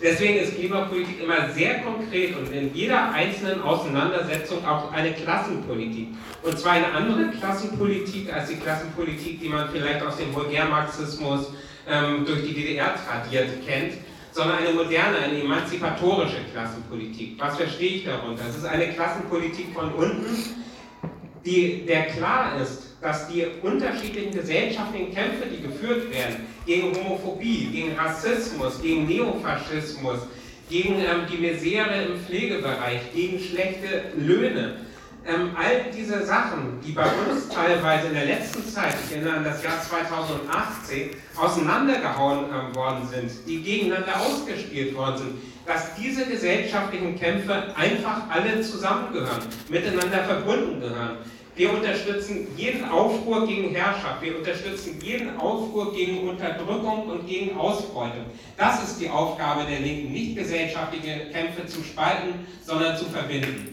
deswegen 0.03 0.39
ist 0.39 0.57
Klimapolitik 0.57 1.23
immer 1.23 1.51
sehr 1.51 1.81
konkret 1.81 2.37
und 2.37 2.53
in 2.53 2.75
jeder 2.75 3.13
einzelnen 3.13 3.63
Auseinandersetzung 3.63 4.65
auch 4.67 4.93
eine 4.93 5.13
Klassenpolitik. 5.13 6.09
Und 6.43 6.59
zwar 6.59 6.73
eine 6.73 6.93
andere 6.93 7.31
Klassenpolitik 7.39 8.33
als 8.33 8.49
die 8.49 8.57
Klassenpolitik, 8.57 9.41
die 9.41 9.49
man 9.49 9.69
vielleicht 9.71 10.03
aus 10.03 10.17
dem 10.17 10.35
Vulgärmarxismus 10.35 11.53
ähm, 11.89 12.25
durch 12.27 12.43
die 12.43 12.55
DDR 12.55 12.95
tradiert 13.07 13.49
kennt 13.67 13.95
sondern 14.35 14.59
eine 14.59 14.73
moderne, 14.73 15.19
eine 15.19 15.41
emanzipatorische 15.43 16.39
Klassenpolitik. 16.53 17.37
Was 17.39 17.57
verstehe 17.57 17.99
ich 17.99 18.05
darunter? 18.05 18.43
Es 18.49 18.57
ist 18.57 18.65
eine 18.65 18.89
Klassenpolitik 18.89 19.73
von 19.73 19.93
unten, 19.95 20.27
die, 21.47 21.87
der 21.87 22.07
klar 22.07 22.61
ist, 22.61 22.97
dass 23.01 23.29
die 23.29 23.47
unterschiedlichen 23.63 24.33
gesellschaftlichen 24.33 25.15
Kämpfe, 25.15 25.47
die 25.47 25.63
geführt 25.63 26.11
werden, 26.13 26.47
gegen 26.67 26.95
Homophobie, 26.95 27.69
gegen 27.73 27.97
Rassismus, 27.97 28.81
gegen 28.81 29.07
Neofaschismus, 29.07 30.21
gegen 30.69 30.95
ähm, 31.01 31.27
die 31.31 31.39
Misere 31.39 32.05
im 32.05 32.21
Pflegebereich, 32.21 33.13
gegen 33.15 33.39
schlechte 33.39 34.13
Löhne, 34.17 34.77
ähm, 35.27 35.51
all 35.57 35.91
diese 35.97 36.25
Sachen, 36.25 36.81
die 36.85 36.93
bei 36.93 37.05
uns 37.05 37.49
teilweise 37.49 38.09
in 38.09 38.15
der 38.15 38.27
letzten 38.27 38.67
Zeit, 38.69 38.95
ich 39.07 39.17
erinnere 39.17 39.39
an 39.39 39.45
das 39.45 39.63
Jahr 39.63 39.81
2018, 39.81 41.11
auseinandergehauen 41.37 42.45
ähm, 42.45 42.75
worden 42.75 43.09
sind, 43.11 43.31
die 43.47 43.63
gegeneinander 43.63 44.21
ausgespielt 44.21 44.95
worden 44.95 45.17
sind, 45.19 45.31
dass 45.67 45.95
diese 45.95 46.27
gesellschaftlichen 46.27 47.19
Kämpfe 47.19 47.75
einfach 47.75 48.29
alle 48.29 48.61
zusammengehören, 48.61 49.43
miteinander 49.71 50.25
verbunden 50.25 50.81
gehören. 50.81 51.17
Wir 51.57 51.73
unterstützen 51.73 52.49
jeden 52.57 52.85
Aufruhr 52.85 53.47
gegen 53.47 53.73
Herrschaft. 53.73 54.21
Wir 54.23 54.37
unterstützen 54.37 54.99
jeden 55.01 55.37
Aufruhr 55.39 55.95
gegen 55.95 56.29
Unterdrückung 56.29 57.09
und 57.09 57.29
gegen 57.29 57.57
Ausbeutung. 57.57 58.25
Das 58.57 58.83
ist 58.83 59.01
die 59.01 59.09
Aufgabe 59.09 59.65
der 59.65 59.79
Linken, 59.79 60.13
nicht 60.13 60.37
gesellschaftliche 60.37 61.31
Kämpfe 61.33 61.65
zu 61.67 61.85
spalten, 61.85 62.45
sondern 62.67 62.97
zu 62.97 63.05
verbinden. 63.05 63.71